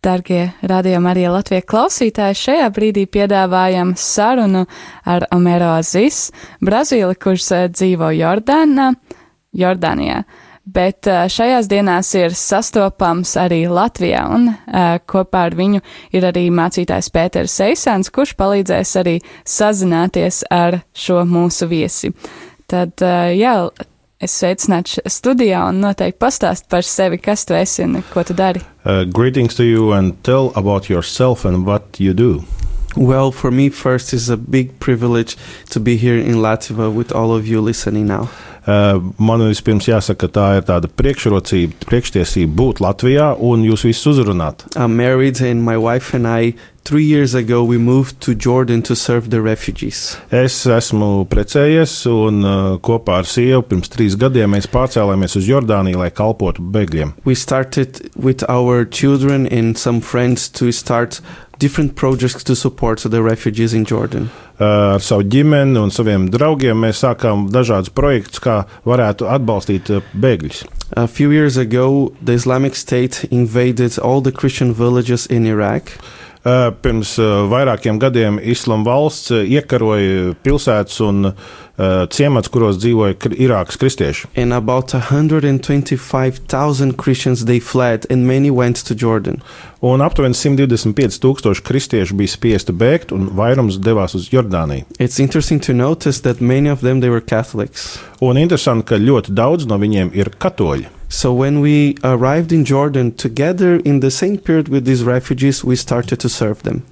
Dargie 0.00 0.54
radījuma 0.64 1.10
arī 1.12 1.26
Latvijas 1.28 1.66
klausītāji, 1.68 2.36
šajā 2.40 2.68
brīdī 2.72 3.02
piedāvājam 3.12 3.92
sarunu 4.00 4.62
ar 5.04 5.26
Omero 5.36 5.74
Azis, 5.76 6.30
Brazīli, 6.64 7.18
kurš 7.20 7.48
eh, 7.52 7.66
dzīvo 7.68 8.08
Jordānā, 8.16 8.94
Jordānijā. 9.60 10.22
Bet 10.64 11.04
eh, 11.04 11.26
šajās 11.28 11.68
dienās 11.68 12.14
ir 12.16 12.32
sastopams 12.32 13.34
arī 13.42 13.66
Latvijā, 13.68 14.24
un 14.32 14.48
uh, 14.48 14.96
kopā 15.04 15.44
ar 15.50 15.58
viņu 15.58 15.82
ir 16.16 16.28
arī 16.30 16.46
mācītājs 16.48 17.12
Pēters 17.12 17.60
Eisans, 17.68 18.08
kurš 18.08 18.32
palīdzēs 18.40 18.96
arī 19.02 19.18
sazināties 19.44 20.46
ar 20.48 20.80
šo 20.96 21.26
mūsu 21.28 21.68
viesi. 21.68 22.14
Tad, 22.70 23.02
jā, 23.34 23.54
es 24.20 24.36
sveicinātu 24.36 25.00
studijā 25.08 25.64
un 25.70 25.80
noteikti 25.80 26.20
pastāst 26.20 26.68
par 26.68 26.84
sevi, 26.84 27.18
kas 27.18 27.46
tu 27.48 27.56
esi 27.56 27.84
un 27.86 28.02
ko 28.12 28.22
tu 28.22 28.36
dari. 28.36 28.60
Uh, 28.84 29.04
greetings 29.04 29.54
to 29.56 29.64
you 29.64 29.92
and 29.92 30.16
tell 30.24 30.52
about 30.54 30.90
yourself 30.90 31.44
and 31.44 31.66
what 31.66 31.98
you 31.98 32.12
do. 32.12 32.44
Well, 32.96 33.30
for 33.30 33.50
me, 33.52 33.68
first, 33.70 34.12
is 34.12 34.28
a 34.28 34.36
big 34.36 34.80
privilege 34.80 35.36
to 35.70 35.78
be 35.78 35.96
here 35.96 36.18
in 36.18 36.42
Latvia 36.42 36.92
with 36.92 37.12
all 37.12 37.32
of 37.32 37.46
you 37.46 37.60
listening 37.60 38.08
now. 38.08 38.28
Uh, 38.66 39.00
man 39.16 39.46
vispirms 39.48 39.88
jāsaka, 39.88 40.26
ka 40.26 40.34
tā 40.36 40.48
ir 40.58 40.66
tāda 40.68 40.90
priekšrocība, 40.92 41.86
priekštiesība 41.88 42.52
būt 42.58 42.82
Latvijā 42.84 43.32
un 43.36 43.64
jūs 43.64 43.86
visus 43.88 44.12
uzrunāt. 44.12 44.66
I'm 44.76 44.96
married, 44.96 45.40
and 45.40 45.64
my 45.64 45.78
wife 45.80 46.12
and 46.14 46.28
I, 46.28 46.54
three 46.84 47.04
years 47.04 47.34
ago, 47.34 47.64
we 47.64 47.78
moved 47.78 48.20
to 48.20 48.34
Jordan 48.34 48.82
to 48.82 48.94
serve 48.94 49.30
the 49.30 49.40
refugees. 49.40 50.18
Es 50.30 50.66
esmu 50.66 51.24
precējies 51.30 51.94
un 52.12 52.44
uh, 52.44 52.78
kopā 52.84 53.20
ar 53.22 53.28
sievu 53.28 53.64
pirms 53.70 53.92
trīs 53.92 54.16
gadiem 54.20 54.52
mēs 54.56 54.68
pārcēlāmies 54.70 55.38
uz 55.40 55.48
Jordāniju, 55.48 56.02
lai 56.02 56.10
kalpotu 56.10 56.64
bēgļiem. 56.74 57.14
We 57.24 57.36
started 57.38 58.10
with 58.16 58.44
our 58.48 58.84
children 58.84 59.46
and 59.46 59.78
some 59.78 60.00
friends 60.00 60.48
to 60.60 60.72
start 60.72 61.20
different 61.60 61.94
projects 61.94 62.42
to 62.44 62.56
support 62.56 63.04
the 63.04 63.22
refugees 63.22 63.74
in 63.74 63.84
Jordan. 63.84 64.30
Uh, 64.58 64.96
ar 64.96 65.04
savu 65.04 65.24
ģimeni 65.28 65.78
un 65.80 65.92
saviem 65.94 66.26
draugiem 66.32 66.80
mēs 66.84 67.04
sākām 67.04 67.46
dažādus 67.52 67.92
projektus, 67.94 68.42
kā 68.42 68.64
varētu 68.88 69.28
atbalstīt 69.30 69.92
uh, 69.92 70.02
bēgļus. 70.16 70.64
A 70.96 71.06
few 71.06 71.30
years 71.30 71.56
ago, 71.56 72.12
the 72.20 72.32
Islamic 72.32 72.74
State 72.74 73.28
invaded 73.30 73.98
all 73.98 74.20
the 74.20 74.32
Christian 74.32 74.74
villages 74.74 75.26
in 75.26 75.46
Iraq. 75.46 75.94
Uh, 76.40 76.70
Pirms 76.80 77.18
uh, 77.20 77.44
vairākiem 77.52 77.98
gadiem 78.00 78.38
Islāma 78.40 78.86
valsts 78.86 79.28
uh, 79.34 79.42
iekaroja 79.44 80.32
pilsētas 80.40 80.96
un 81.04 81.34
ciemats, 82.12 82.50
kuros 82.52 82.76
dzīvoja 82.76 83.14
Irākas 83.40 83.78
kristieši. 83.80 84.28
And 84.36 84.52
about 84.52 84.92
125,000 84.92 86.92
Christians 87.00 87.48
they 87.48 87.56
fled, 87.56 88.04
and 88.10 88.28
many 88.28 88.50
went 88.50 88.84
to 88.84 88.94
Jordan. 88.94 89.40
Un 89.80 90.04
aptuveni 90.04 90.36
125 90.36 91.16
tūkstoši 91.24 91.64
kristiešu 91.64 92.12
bija 92.20 92.34
spiesti 92.34 92.76
bēgt, 92.76 93.16
un 93.16 93.32
vairums 93.32 93.80
devās 93.80 94.12
uz 94.12 94.28
Jordāniju. 94.28 94.84
It's 94.98 95.16
interesting 95.24 95.56
to 95.64 95.72
notice 95.72 96.20
that 96.28 96.44
many 96.44 96.68
of 96.68 96.84
them 96.84 97.00
they 97.00 97.08
were 97.08 97.24
Catholics. 97.24 97.96
Un 98.20 98.36
interesanti, 98.36 98.92
ka 98.92 99.00
ļoti 99.00 99.32
daudz 99.32 99.64
no 99.64 99.80
viņiem 99.80 100.12
ir 100.12 100.36
katoļi. 100.36 100.99
So 101.12 101.32
when 101.34 101.58
we 101.60 101.96
arrived 102.04 102.52
in 102.52 102.64
Jordan 102.64 103.10
together 103.16 103.80
in 103.84 103.98
the 103.98 104.12
same 104.12 104.38
period 104.38 104.68
with 104.68 104.84
these 104.84 105.02
refugees, 105.02 105.64
we 105.64 105.74
started 105.74 106.20
to 106.20 106.28
serve 106.28 106.62
them. 106.62 106.84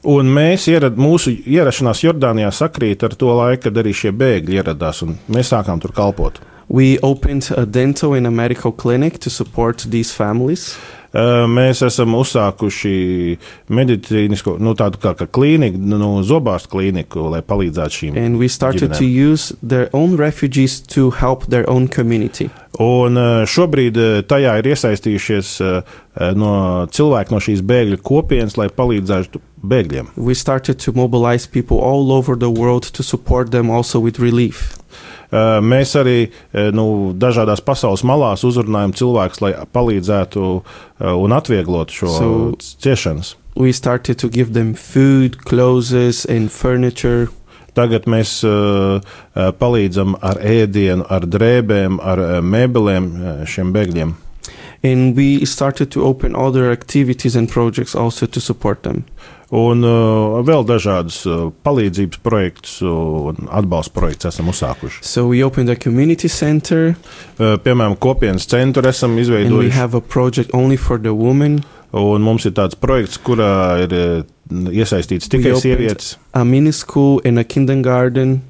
Un 0.00 0.32
mēs 0.32 0.64
ierad, 0.72 0.96
mūsu 0.96 1.34
ierašanās 1.44 2.00
Jordānijā 2.00 2.48
sakrīt 2.56 3.04
ar 3.04 3.12
to 3.20 3.36
laiku, 3.36 3.66
kad 3.68 3.76
arī 3.76 3.92
šie 3.92 4.16
bēgļi 4.16 4.62
ieradās, 4.62 5.04
un 5.04 5.18
mēs 5.28 5.52
sākām 5.52 5.84
tur 5.84 5.92
kalpot. 5.92 6.40
We 6.68 6.98
opened 6.98 7.48
a 7.56 7.64
dental 7.64 8.14
and 8.14 8.26
a 8.26 8.30
medical 8.30 8.72
clinic 8.72 9.18
to 9.20 9.30
support 9.30 9.86
these 9.88 10.12
families. 10.12 10.76
Uh, 11.16 11.46
Mēs 11.48 11.80
esam 11.86 12.12
uzsākuši 12.18 13.38
medicīnisko, 13.72 14.56
nu, 14.60 14.74
tādu 14.76 14.98
kā, 15.00 15.14
kā 15.16 15.28
klīniku, 15.30 15.78
nu, 15.78 16.10
zobārstu 16.26 16.74
klīniku, 16.74 17.28
lai 17.32 17.40
palīdzētu 17.46 17.98
šīm. 18.00 18.18
And 18.20 18.40
we 18.42 18.50
started 18.52 18.90
ģimenēm. 18.90 18.98
to 18.98 19.06
use 19.06 19.56
their 19.62 19.88
own 19.96 20.16
refugees 20.20 20.80
to 20.92 21.10
help 21.16 21.46
their 21.46 21.64
own 21.70 21.88
community. 21.88 22.50
Un 22.82 23.16
uh, 23.16 23.46
šobrīd 23.48 23.96
uh, 23.96 24.20
tajā 24.28 24.58
ir 24.60 24.72
iesaistījušies 24.74 25.54
no 26.36 26.52
cilvēki 26.92 27.32
no 27.32 27.40
šīs 27.44 27.62
bēgļu 27.64 28.00
kopienas, 28.04 28.58
lai 28.60 28.68
palīdzētu 28.72 29.40
bēgļiem. 29.64 30.12
We 30.16 30.34
started 30.34 30.82
to 30.84 30.92
mobilize 30.96 31.46
people 31.46 31.80
all 31.80 32.12
over 32.12 32.36
the 32.36 32.50
world 32.50 32.90
to 32.92 33.02
support 33.02 33.52
them 33.52 33.70
also 33.70 34.00
with 34.00 34.20
relief. 34.20 34.74
Uh, 35.26 35.58
Mēs 35.64 35.96
arī 35.98 36.28
uh, 36.28 36.68
nu, 36.74 37.12
dažādās 37.18 37.62
pasaules 37.64 38.04
malās 38.06 38.44
uzrunājam 38.46 38.92
cilvēkus, 38.94 39.40
lai 39.42 39.52
palīdzētu 39.74 40.44
uh, 40.46 40.62
un 41.18 41.34
atvieglotu 41.34 42.00
šo 42.02 42.12
So- 42.18 42.78
ciešanas. 42.82 43.34
We 43.56 43.72
started 43.72 44.18
to 44.20 44.28
give 44.28 44.52
them 44.52 44.74
food, 44.74 45.38
clothes, 45.44 46.26
and 46.28 46.50
furniture. 46.52 47.28
Tagad 47.76 48.04
mēs 48.08 48.38
uh, 48.44 49.00
uh, 49.00 49.50
palīdzam 49.56 50.14
ar 50.24 50.38
ēdienu, 50.40 51.04
ar 51.12 51.24
drēbēm, 51.28 51.98
ar 52.00 52.20
uh, 52.20 52.36
mēbelēm 52.44 53.08
uh, 53.16 53.34
šiem 53.48 53.72
bēgļiem. 53.74 54.14
And 54.84 55.16
we 55.16 55.44
started 55.44 55.90
to 55.92 56.04
open 56.04 56.36
other 56.36 56.70
activities 56.70 57.34
and 57.34 57.48
projects 57.50 57.94
also 57.94 58.26
to 58.26 58.40
support 58.40 58.82
them. 58.82 59.04
Un 59.54 59.84
uh, 59.86 60.40
vēl 60.42 60.64
dažādus 60.66 61.20
uh, 61.30 61.52
palīdzības 61.62 62.18
projektus 62.24 62.80
un 62.82 63.46
atbalsta 63.54 63.94
projektus 63.94 64.32
esam 64.32 64.48
uzsākuši. 64.50 65.04
So 65.06 65.28
we 65.28 65.44
opened 65.44 65.70
a 65.70 65.76
community 65.76 66.28
center, 66.28 66.96
Uh, 67.38 67.54
piemēram, 67.62 67.94
kopienas 68.00 68.46
centru 68.48 68.82
esam 68.88 69.10
and 69.10 69.18
we 69.18 69.22
izveidojuši. 69.22 69.70
have 69.76 69.94
a 69.94 70.00
project 70.00 70.50
only 70.54 70.76
for 70.76 70.98
the 70.98 71.12
women. 71.14 71.60
Un 71.92 72.22
mums 72.22 72.44
ir 72.44 72.52
tāds 72.52 72.74
projekts, 72.74 73.18
kurā 73.22 73.84
ir 73.84 73.92
uh, 73.94 74.22
iesaistīts 74.50 75.28
tikai 75.30 75.52
We 75.52 75.60
sievietes, 75.60 76.16
a 76.34 76.44
mini 76.44 76.72
school 76.72 77.20
and 77.24 77.38
a 77.38 77.44
kindergarten. 77.44 78.40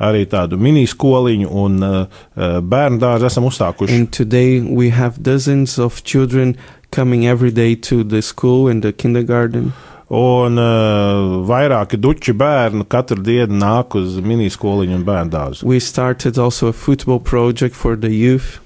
arī 0.00 0.24
tādu 0.26 0.56
miniskoliņu 0.56 1.48
un 1.52 1.82
uh, 1.84 2.06
uh, 2.36 2.60
bērnu 2.64 2.98
dārzu 2.98 3.26
esam 3.28 3.44
uzsākuši. 3.44 3.92
And 3.94 4.10
today 4.10 4.60
we 4.60 4.88
have 4.90 5.22
dozens 5.22 5.78
of 5.78 6.02
children 6.04 6.56
coming 6.90 7.26
every 7.26 7.50
day 7.52 7.74
to 7.76 8.02
the 8.02 8.22
school 8.22 8.66
and 8.68 8.82
the 8.82 8.92
kindergarten. 8.92 9.72
Un 10.10 10.58
uh, 10.58 11.36
vairāki 11.46 11.94
duči 12.00 12.32
bērnu 12.34 12.82
katru 12.90 13.22
dienu 13.22 13.54
nāk 13.60 13.94
uz 13.94 14.16
miniskoliņu 14.18 14.96
un 14.98 15.04
bērnu 15.06 15.30
dārzu. 15.30 15.68
We 15.68 15.78
started 15.78 16.38
also 16.38 16.72
a 16.72 16.74
football 16.74 17.20
project 17.22 17.78
for 17.78 17.94
the 17.94 18.10
youth. 18.10 18.58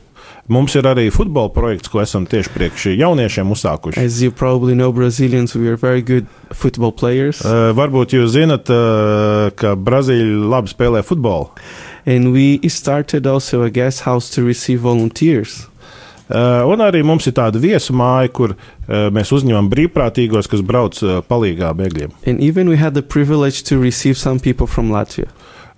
Mums 0.48 0.74
ir 0.76 0.84
arī 0.88 1.06
futbola 1.12 1.48
projekts, 1.52 1.88
ko 1.88 2.00
esam 2.00 2.24
tieši 2.28 2.50
priekš 2.52 2.86
jauniešiem 3.00 3.52
uzsākuši. 3.52 4.00
As 4.00 4.22
you 4.24 4.32
probably 4.32 4.72
know, 4.76 4.92
Brazilians, 4.92 5.54
we 5.56 5.68
are 5.68 5.76
very 5.76 6.00
good 6.00 6.26
football 6.52 6.92
players. 6.92 7.40
Uh, 7.44 7.72
varbūt 7.76 8.16
jūs 8.16 8.32
zinat, 8.36 8.68
uh, 8.72 9.52
ka 9.56 9.72
Brazīļi 9.76 10.48
labi 10.48 10.72
spēlē 10.72 11.04
futbolu. 11.04 11.52
And 12.04 12.32
we 12.32 12.60
started 12.68 13.26
also 13.26 13.62
a 13.64 13.70
guest 13.70 14.04
house 14.04 14.28
to 14.36 14.44
receive 14.44 14.80
volunteers. 14.80 15.66
Uh, 16.24 16.64
un 16.72 16.80
arī 16.80 17.02
mums 17.04 17.26
ir 17.28 17.34
tāda 17.36 17.60
viesu 17.60 17.92
māja, 17.92 18.30
kur 18.32 18.54
uh, 18.54 19.10
mēs 19.12 19.28
uzņemam 19.36 19.68
brīvprātīgos, 19.68 20.48
kas 20.48 20.62
brauc 20.64 20.96
uh, 21.04 21.18
palīgā 21.28 21.74
bēgļiem. 21.76 22.14
And 22.24 22.40
even 22.40 22.70
we 22.72 22.78
had 22.80 22.96
the 22.96 23.02
privilege 23.02 23.62
to 23.68 23.76
receive 23.76 24.16
some 24.16 24.40
people 24.40 24.66
from 24.66 24.88
Latvia. 24.94 25.28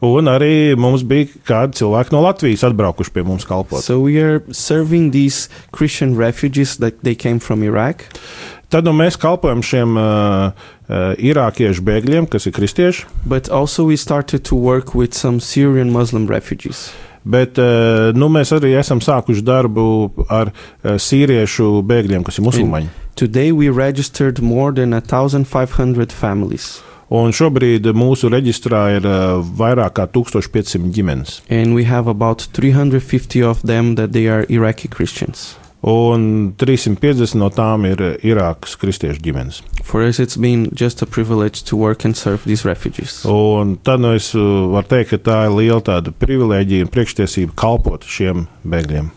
Un 0.04 0.28
arī 0.28 0.76
mums 0.78 1.02
bija 1.08 1.30
kādi 1.48 1.80
cilvēki 1.80 2.12
no 2.12 2.20
Latvijas 2.20 2.62
atbraukuši 2.68 3.14
pie 3.14 3.24
mums 3.24 3.46
kalpot. 3.48 3.82
So 3.82 3.98
we 3.98 4.20
are 4.20 4.42
serving 4.52 5.10
these 5.10 5.48
Christian 5.72 6.14
refugees 6.14 6.76
that 6.78 7.00
they 7.02 7.16
came 7.16 7.40
from 7.40 7.64
Iraq. 7.64 8.04
Tad 8.70 8.86
nu, 8.86 8.92
mēs 8.94 9.16
kalpojam 9.18 9.62
šiem 9.64 9.96
uh, 9.98 10.04
uh, 10.52 11.10
irākiešu 11.16 11.82
bēgļiem, 11.86 12.26
kas 12.30 12.46
ir 12.46 12.54
kristieši, 12.54 13.06
But 13.26 13.48
also 13.48 13.86
we 13.86 13.96
started 13.96 14.44
to 14.50 14.56
work 14.56 14.94
with 14.94 15.14
some 15.14 15.40
Syrian 15.40 15.90
Muslim 15.90 16.26
refugees. 16.26 16.90
Bet 17.26 17.58
uh, 17.60 18.12
nu, 18.16 18.30
mēs 18.32 18.54
arī 18.56 18.76
esam 18.78 19.02
sākuši 19.02 19.44
darbu 19.46 19.86
ar 20.30 20.52
uh, 20.52 20.96
sīriešu 21.02 21.82
bēgļiem, 21.86 22.26
kas 22.26 22.40
ir 22.40 22.46
musulmaņi. 22.46 22.92
Today 23.16 23.52
we 23.52 23.70
registered 23.72 24.42
more 24.44 24.72
than 24.72 24.94
1,500 24.94 26.12
families. 26.12 26.76
Un 27.06 27.30
šobrīd 27.30 27.86
mūsu 27.94 28.30
reģistrā 28.32 28.80
ir 28.96 29.04
uh, 29.06 29.38
vairāk 29.58 29.94
kā 30.00 30.08
1500 30.10 30.90
ģimenes. 30.94 31.38
And 31.48 31.74
we 31.74 31.86
have 31.86 32.10
about 32.10 32.48
350 32.52 33.46
of 33.46 33.62
them 33.62 33.94
that 33.94 34.12
they 34.12 34.26
are 34.26 34.42
Iraqi 34.50 34.88
Christians. 34.88 35.54
Un 35.84 36.54
350 36.56 37.36
no 37.36 37.50
tām 37.52 37.84
ir 37.86 38.00
Irākas 38.24 38.78
kristiešu 38.80 39.20
ģimenes. 39.22 39.60
For 39.84 40.02
us, 40.02 40.18
it's 40.18 40.38
been 40.40 40.70
just 40.74 41.02
a 41.02 41.06
privilege 41.06 41.62
to 41.68 41.76
work 41.76 42.04
and 42.04 42.16
serve 42.16 42.44
these 42.44 42.64
refugees. 42.64 43.20
Un 43.28 43.76
tad 43.84 44.00
nu, 44.00 44.14
es 44.16 44.32
uh, 44.34 44.66
varu 44.72 44.90
teikt, 44.94 45.12
ka 45.12 45.20
tā 45.28 45.36
ir 45.46 45.54
liela 45.58 45.84
tāda 45.84 46.14
privilēģija 46.16 46.88
un 46.88 46.90
priekštiesība 46.94 47.54
kalpot 47.60 48.08
šiem 48.08 48.48
bēgļiem. 48.66 49.12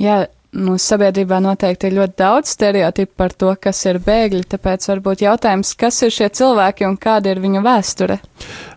Jā, 0.00 0.18
mūsu 0.56 0.94
sabiedrībā 0.94 1.38
noteikti 1.44 1.88
ir 1.88 1.96
ļoti 2.00 2.16
daudz 2.18 2.52
stereotipu 2.56 3.14
par 3.20 3.34
to, 3.38 3.52
kas 3.62 3.84
ir 3.86 4.00
bēgļi, 4.02 4.42
tāpēc 4.50 4.88
varbūt 4.90 5.22
jautājums, 5.22 5.72
kas 5.78 6.02
ir 6.02 6.12
šie 6.12 6.30
cilvēki 6.40 6.88
un 6.88 6.98
kāda 7.00 7.30
ir 7.30 7.40
viņu 7.44 7.62
vēsture? 7.62 8.18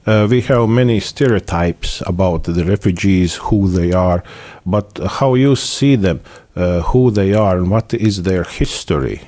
Uh, 0.06 0.28
we 0.30 0.42
have 0.46 0.70
many 0.70 1.00
stereotypes 1.00 2.02
about 2.06 2.44
the 2.44 2.64
refugees, 2.68 3.40
who 3.50 3.68
they 3.68 3.92
are, 3.92 4.22
but 4.66 5.00
how 5.20 5.34
you 5.36 5.56
see 5.56 5.96
them, 5.96 6.20
uh, 6.20 6.43
Uh, 6.56 6.82
who 6.82 7.10
they 7.10 7.34
are, 7.34 7.58
and 7.58 7.72
what 7.72 7.94
is 7.96 8.24
their 8.24 8.44
history. 8.44 9.22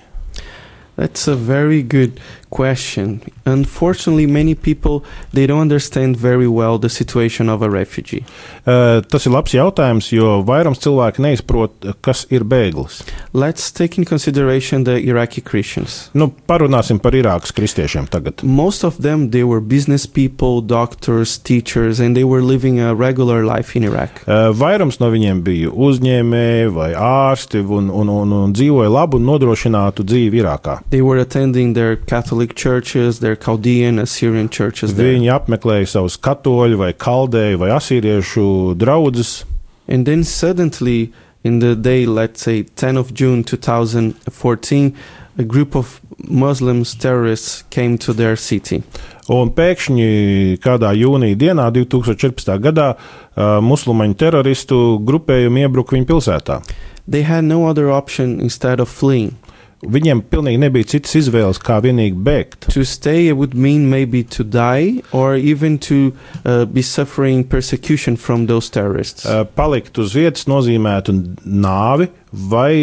That's 0.96 1.28
a 1.28 1.36
very 1.36 1.82
good 1.82 2.20
question. 2.56 3.22
Unfortunately, 3.46 4.26
many 4.26 4.56
people 4.56 5.04
they 5.34 5.46
don't 5.46 5.60
understand 5.60 6.16
very 6.16 6.48
well 6.48 6.80
the 6.80 6.90
situation 6.90 7.50
of 7.50 7.62
a 7.62 7.70
refugee. 7.70 8.24
Uh, 8.66 9.02
tas 9.12 9.28
ir 9.28 9.34
labs 9.36 9.54
jautājums, 9.54 10.08
jo 10.16 10.40
vairums 10.48 10.80
cilvēku 10.82 11.22
neizprot, 11.26 11.90
kas 12.06 12.24
ir 12.32 12.46
bēglis. 12.48 13.02
Let's 13.36 13.68
take 13.76 14.00
in 14.00 14.08
consideration 14.08 14.86
the 14.88 14.96
Iraqi 15.04 15.44
Christians. 15.44 16.10
Nu, 16.14 16.30
parunāsim 16.48 17.02
par 17.04 17.18
Irākas 17.18 17.52
kristiešiem 17.56 18.08
tagad. 18.10 18.44
Most 18.44 18.88
of 18.88 19.02
them 19.04 19.30
they 19.36 19.44
were 19.44 19.60
business 19.60 20.08
people, 20.08 20.62
doctors, 20.62 21.38
teachers, 21.38 22.00
and 22.00 22.16
they 22.16 22.24
were 22.24 22.42
living 22.42 22.80
a 22.80 22.96
regular 22.96 23.44
life 23.44 23.76
in 23.76 23.84
Iraq. 23.84 24.24
Uh, 24.26 24.54
vairums 24.56 25.02
no 25.04 25.12
viņiem 25.12 25.44
bija 25.44 25.76
uzņēmēji 25.76 26.72
vai 26.76 26.90
ārsti 26.96 27.66
un, 27.68 27.92
un, 27.92 28.10
un, 28.10 28.34
un 28.46 28.56
dzīvoja 28.56 28.96
labu 28.96 29.20
un 29.20 29.28
nodrošinātu 29.28 30.08
dzīvi 30.08 30.42
Irākā. 30.46 30.80
They 30.90 31.04
were 31.04 31.20
attending 31.20 31.76
their 31.76 32.00
Catholic 32.08 32.45
churches, 32.54 33.20
their 33.20 33.36
Chaldean, 33.36 33.98
Assyrian 33.98 34.50
churches 34.50 34.94
there. 34.94 35.16
Viņi 35.16 35.32
apmeklēja 35.34 35.88
savus 35.96 36.20
katoļu 36.22 36.78
vai 36.78 36.92
kaldēju 36.94 37.58
vai 37.64 37.72
asīriešu 37.74 38.76
draugus. 38.78 39.46
And 39.88 40.06
then 40.06 40.24
suddenly, 40.24 41.14
in 41.44 41.60
the 41.60 41.76
day, 41.76 42.06
let's 42.06 42.42
say 42.42 42.64
10 42.64 42.98
of 42.98 43.14
June 43.14 43.44
2014, 43.44 44.94
a 45.38 45.44
group 45.44 45.76
of 45.76 46.02
Muslims 46.18 46.96
terrorists 46.96 47.64
came 47.70 47.98
to 47.98 48.14
their 48.14 48.36
city. 48.36 48.84
Un 49.30 49.50
pēkšņi 49.50 50.60
kādā 50.62 50.92
jūnija 50.94 51.38
dienā, 51.38 51.70
2014. 51.74 52.60
gadā, 52.62 52.92
uh, 52.94 53.58
musulmaņu 53.66 54.18
teroristu 54.22 55.00
grupējumi 55.02 55.66
iebruka 55.66 55.98
viņu 55.98 56.10
pilsētā. 56.12 56.62
They 57.08 57.24
had 57.24 57.44
no 57.44 57.66
other 57.68 57.90
option 57.90 58.40
instead 58.40 58.80
of 58.80 58.90
fleeing. 58.90 59.36
Viņiem 59.84 60.22
pilnīgi 60.32 60.60
nebija 60.62 60.88
citas 60.96 61.16
izvēles, 61.20 61.60
kā 61.62 61.78
vienīgi 61.84 62.18
bēgt. 62.26 62.70
To 62.74 62.86
stay 62.88 63.32
would 63.34 63.54
mean 63.54 63.90
maybe 63.92 64.24
to 64.36 64.44
die 64.44 65.04
or 65.12 65.36
even 65.36 65.78
to 65.86 66.14
uh, 66.46 66.66
be 66.66 66.82
suffering 66.82 67.44
persecution 67.44 68.16
from 68.16 68.48
those 68.48 68.70
terrorists. 68.72 69.26
Uh, 69.26 69.44
Palikt 69.46 70.00
uz 70.02 70.16
vietas 70.16 70.48
nozīmētu 70.50 71.16
nāvi 71.46 72.10
vai 72.32 72.74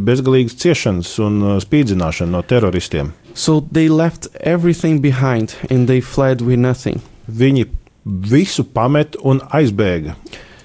bezgalīgas 0.00 0.58
ciešanas 0.58 1.14
un 1.24 1.40
uh, 1.44 1.56
spīdzināšanu 1.62 2.34
no 2.34 2.42
teroristiem. 2.42 3.12
So 3.34 3.60
they 3.60 3.88
left 3.88 4.26
everything 4.40 5.00
behind 5.00 5.54
and 5.70 5.86
they 5.86 6.00
fled 6.00 6.42
with 6.42 6.58
nothing. 6.58 7.04
Viņi 7.28 7.68
visu 8.04 8.64
pamet 8.64 9.18
un 9.22 9.42
aizbēga. 9.52 10.16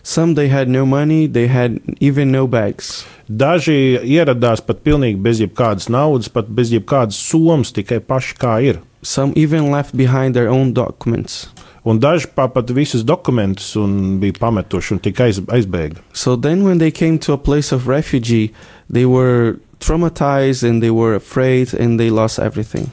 Some 0.03 0.35
they 0.35 0.49
had 0.49 0.67
no 0.67 0.85
money, 0.85 1.27
they 1.27 1.47
had 1.47 1.79
even 2.01 2.31
no 2.31 2.45
bags. 2.45 3.05
Daži 3.31 3.99
ieradās 4.03 4.59
pat 4.59 4.83
pilnīgi 4.83 5.21
bez 5.23 5.39
jebkādas 5.39 5.87
naudas, 5.87 6.27
pat 6.27 6.49
bez 6.51 6.73
jebkādas 6.75 7.15
summas, 7.15 7.71
tikai 7.71 8.01
paši 8.03 8.35
kā 8.35 8.57
ir. 8.61 8.81
Some 9.01 9.31
even 9.35 9.71
left 9.71 9.95
behind 9.95 10.35
their 10.35 10.49
own 10.49 10.73
documents. 10.73 11.47
Un 11.85 11.99
daži 11.99 12.27
pa- 12.35 12.47
pat 12.47 12.69
visus 12.71 13.03
dokumentus 13.03 13.75
un 13.79 14.19
bija 14.19 14.35
pametuši 14.39 14.91
un 14.91 14.99
tikai 14.99 15.29
aiz, 15.31 15.39
aizbēga. 15.39 15.97
So 16.13 16.35
then, 16.35 16.63
when 16.63 16.77
they 16.79 16.91
came 16.91 17.17
to 17.19 17.33
a 17.33 17.37
place 17.37 17.71
of 17.71 17.87
refugee, 17.87 18.51
they 18.89 19.05
were 19.05 19.59
traumatized 19.79 20.63
and 20.67 20.81
they 20.83 20.91
were 20.91 21.15
afraid 21.15 21.73
and 21.73 21.99
they 21.99 22.09
lost 22.09 22.39
everything. 22.39 22.91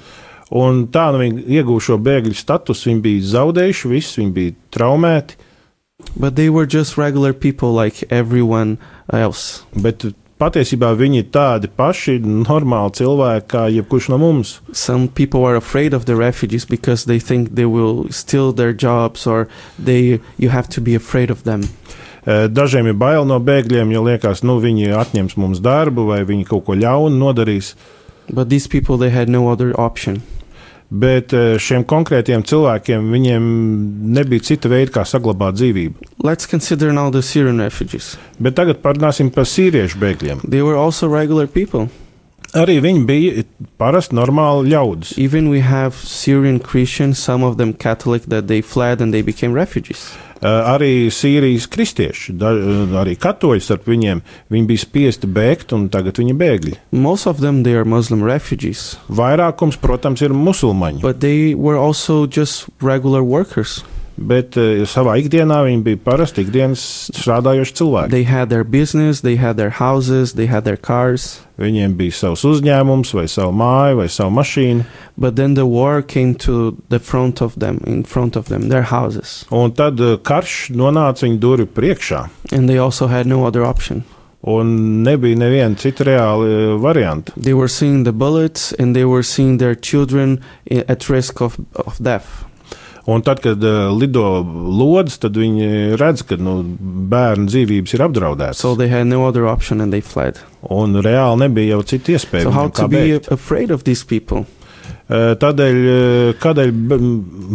Un 0.51 0.87
tā 0.91 1.13
nu 1.15 1.19
viņi 1.23 1.45
ieguva 1.59 1.83
šo 1.83 1.99
bēgļu 2.03 2.35
statusu. 2.35 2.91
Viņi 2.91 3.03
bija 3.03 3.29
zaudējuši 3.35 3.91
visu, 3.91 4.21
viņi 4.21 4.33
bija 4.35 4.55
traumēti, 4.75 5.39
But 6.17 6.35
they 6.37 6.49
were 6.51 6.67
just 6.67 6.97
regular 6.99 7.33
people 7.33 7.73
like 7.73 8.05
everyone 8.11 8.79
else. 9.13 9.63
bet 9.75 10.05
patiesībā 10.41 10.95
viņi 10.97 11.19
ir 11.21 11.27
tādi 11.35 11.69
paši 11.77 12.19
normāli 12.25 12.95
cilvēki 12.97 13.47
kā 13.53 13.67
jebkurš 13.75 14.09
no 14.09 14.19
mums. 14.19 14.61
Some 14.73 15.09
people 15.09 15.45
are 15.45 15.57
afraid 15.57 15.93
of 15.95 16.07
the 16.07 16.17
refugees 16.17 16.65
because 16.65 17.05
they 17.05 17.19
think 17.21 17.55
they 17.55 17.67
will 17.67 18.09
steal 18.11 18.53
their 18.53 18.73
jobs 18.73 19.27
or 19.27 19.49
they 19.79 20.21
you 20.39 20.49
have 20.49 20.69
to 20.71 20.81
be 20.81 20.95
afraid 20.95 21.31
of 21.31 21.45
them. 21.45 21.69
Eh, 22.27 22.49
Dažiem 22.49 22.87
ir 22.89 22.95
bail 23.01 23.25
no 23.25 23.39
bēgļiem, 23.41 23.93
jo 23.93 24.03
liekas, 24.05 24.43
nu 24.45 24.59
viņi 24.61 24.93
atņems 24.97 25.37
mums 25.37 25.61
darbu 25.61 26.07
vai 26.09 26.21
viņi 26.25 26.45
kaut 26.49 26.65
ko 26.67 26.77
ļaunu 26.77 27.17
nodarīs. 27.21 27.75
But 28.33 28.49
these 28.49 28.67
people 28.69 28.97
they 28.97 29.11
had 29.11 29.29
no 29.29 29.49
other 29.49 29.73
option. 29.81 30.23
Bet 30.91 31.31
eh, 31.37 31.55
šiem 31.63 31.85
konkrētiem 31.87 32.43
cilvēkiem 32.43 33.13
viņiem 33.15 33.45
nebija 34.17 34.47
cita 34.51 34.71
veida, 34.73 34.91
kā 34.99 35.07
saglabāt 35.07 35.61
dzīvību. 35.61 36.11
Let's 36.27 36.51
consider 36.51 36.91
now 36.93 37.13
the 37.15 37.23
Syrian 37.23 37.63
refugees. 37.63 38.17
Bet 38.43 38.59
tagad 38.59 38.83
parunāsim 38.83 39.31
par 39.35 39.47
sīriešu 39.47 40.03
bēgļiem. 40.03 40.43
Arī 42.59 42.81
viņi 42.83 43.05
bija 43.07 43.45
parasti 43.79 44.17
normāli 44.19 44.73
ļaudis. 44.73 45.15
Even 45.19 45.51
we 45.51 45.61
have 45.61 45.95
Syrian 45.95 46.59
Christians, 46.59 47.19
some 47.19 47.45
of 47.47 47.59
them 47.59 47.73
Catholic, 47.73 48.27
that 48.27 48.49
they 48.49 48.61
fled 48.61 49.01
and 49.01 49.15
they 49.15 49.23
became 49.23 49.55
refugees. 49.55 50.11
Eh, 50.41 50.49
Arī 50.49 51.11
Sīrijas 51.13 51.67
kristieši, 51.69 52.33
da, 52.41 52.51
eh, 52.57 52.95
arī 52.97 53.13
katoļi 53.21 53.61
starp 53.61 53.85
viņiem, 53.85 54.23
viņi 54.51 54.67
bija 54.67 54.85
spiesti 54.87 55.29
bēgt, 55.29 55.75
un 55.77 55.91
tagad 55.91 56.17
viņi 56.17 56.35
bēgļi. 56.35 56.77
Most 56.93 57.27
of 57.27 57.41
them 57.41 57.63
they 57.63 57.75
are 57.75 57.85
Muslim 57.85 58.23
refugees, 58.23 58.97
Vairākums, 59.11 59.77
protams, 59.77 60.23
ir 60.23 60.31
musulmaņi, 60.31 61.03
but 61.03 61.21
they 61.21 61.55
were 61.55 61.77
also 61.77 62.27
just 62.27 62.65
regular 62.81 63.23
workers. 63.23 63.85
Bet 64.17 64.57
eh, 64.61 64.83
savā 64.89 65.17
ikdienā 65.21 65.61
viņi 65.67 65.83
bija 65.87 66.01
parasti 66.05 66.45
ikdienas 66.45 66.83
strādājoši 67.17 67.77
cilvēki. 67.81 68.13
They 68.13 68.25
had 68.29 68.51
their 68.51 68.65
business, 68.65 69.21
they 69.23 69.37
had 69.37 69.57
their 69.57 69.71
houses, 69.81 70.35
they 70.35 70.47
had 70.47 70.65
their 70.65 70.77
cars. 70.77 71.41
Viņiem 71.61 71.95
bija 71.99 72.17
savs 72.17 72.45
uzņēmums, 72.49 73.13
vai 73.15 73.27
savu 73.29 73.53
māju, 73.53 74.01
vai 74.01 74.09
savu 74.09 74.33
mašīnu. 74.39 74.87
But 75.17 75.37
then 75.37 75.55
the 75.55 75.67
war 75.67 76.01
came 76.03 76.35
to 76.47 76.77
the 76.89 76.99
front 76.99 77.43
of 77.43 77.59
them, 77.61 77.81
in 77.87 78.05
front 78.05 78.37
of 78.37 78.49
them, 78.49 78.69
their 78.69 78.89
houses. 78.89 79.45
Un 79.51 79.73
tad 79.73 80.01
eh, 80.01 80.17
karš 80.17 80.71
nonāca 80.73 81.27
viņu 81.29 81.39
durvju 81.43 81.69
priekšā, 81.77 82.29
And 82.53 82.69
they 82.69 82.79
also 82.79 83.07
had 83.07 83.27
no 83.27 83.45
other 83.47 83.65
option. 83.65 84.05
un 84.43 85.03
nebija 85.05 85.37
neviena 85.37 85.77
cita 85.77 86.05
reāla 86.05 86.47
eh, 86.49 86.77
varianta. 86.81 87.33
They 87.37 87.53
were 87.53 87.69
seeing 87.69 88.05
the 88.05 88.13
bullets 88.13 88.73
and 88.79 88.97
they 88.97 89.05
were 89.05 89.23
seeing 89.23 89.59
their 89.59 89.75
children 89.75 90.41
at 90.89 91.09
risk 91.11 91.43
of, 91.43 91.59
of 91.75 91.99
death. 92.01 92.45
Un 93.09 93.23
tad, 93.25 93.41
kad 93.41 93.63
uh, 93.65 93.89
lido 93.97 94.43
lodes, 94.45 95.17
tad 95.23 95.33
viņi 95.41 95.97
redz, 96.01 96.21
ka 96.29 96.37
nu, 96.37 96.59
bērnu 97.11 97.49
dzīvības 97.49 97.95
ir 97.97 98.03
apdraudētas. 98.05 98.61
So 98.61 98.75
they 98.77 98.89
had 98.93 99.07
no 99.09 99.25
other 99.27 99.47
option 99.49 99.81
and 99.81 99.93
they 99.93 100.01
fled. 100.05 100.37
Un 100.69 100.93
reāli 101.01 101.39
nebija 101.47 101.79
jau 101.79 101.83
cita 101.95 102.13
iespēja. 102.19 102.45
So? 102.45 102.51
Uh, 105.11 105.33
Tādēļ, 105.43 105.77
uh, 105.91 106.35
kādēļ 106.39 106.69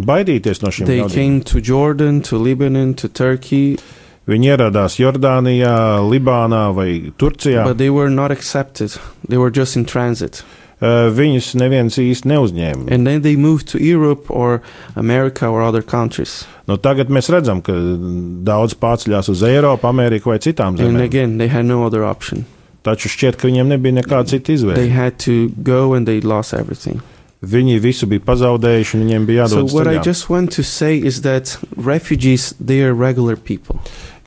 baidīties 0.10 0.60
no 0.64 0.70
šiem 0.76 0.88
They 0.90 0.98
ļaudīm? 1.00 1.14
came 1.14 1.38
to 1.48 1.62
Jordan, 1.62 2.18
to 2.28 2.36
Lebanon, 2.42 2.94
to 3.00 3.08
Turkey, 3.08 3.78
Viņi 4.26 4.48
ieradās 4.56 4.96
Jordānijā, 4.98 6.02
Libānā 6.02 6.74
vai 6.74 7.14
Turcijā. 7.14 7.64
but 7.64 7.78
they 7.78 7.92
were 7.92 8.10
not 8.10 8.32
accepted. 8.32 8.98
They 9.30 9.38
were 9.38 9.52
just 9.52 9.76
in 9.78 9.86
transit. 9.86 10.42
Uh, 10.42 10.65
Viņus 11.16 11.54
neviens 11.60 11.96
īsti 12.02 12.30
neuzņēma. 12.32 12.88
And 12.92 13.08
then 13.08 13.22
they 13.24 13.36
moved 13.36 13.68
to 13.72 13.80
Europe 13.80 14.30
or 14.30 14.62
America 14.96 15.48
or 15.50 15.62
other 15.64 15.82
countries. 15.82 16.44
Nu, 16.68 16.78
tagad 16.78 17.10
mēs 17.14 17.30
redzam, 17.30 17.62
ka 17.66 17.74
daudz 18.48 18.74
pārceļās 18.82 19.30
uz 19.32 19.44
Eiropu, 19.46 19.88
Ameriku 19.90 20.32
vai 20.34 20.40
citām 20.40 20.74
And 20.76 20.80
zemēm. 20.84 21.04
again, 21.04 21.38
they 21.38 21.48
had 21.48 21.66
no 21.66 21.84
other 21.86 22.04
option. 22.04 22.46
Taču 22.86 23.10
šķiet, 23.10 23.38
ka 23.42 23.48
viņiem 23.50 23.68
nebija 23.74 23.96
nekāda 24.02 24.28
cita 24.36 24.46
They 24.52 24.56
izvēle. 24.60 24.90
had 24.94 25.18
to 25.26 25.50
go 25.64 25.94
and 25.94 26.06
they 26.06 26.22
lost 26.22 26.54
everything. 26.54 27.02
Viņi 27.46 27.80
visu 27.82 28.08
bija 28.10 28.22
pazaudējuši, 28.26 28.96
un 28.98 29.02
viņiem 29.06 29.26
bija 29.30 29.48
So 29.48 29.58
jādodas 29.62 29.74
what 29.74 29.88
I 29.88 29.98
ceļā. 29.98 30.04
just 30.06 30.30
want 30.30 30.52
to 30.56 30.64
say 30.64 30.98
is 30.98 31.22
that 31.22 31.58
refugees, 31.78 32.54
they 32.64 32.82
are 32.82 32.94
regular 32.94 33.36
people. 33.36 33.80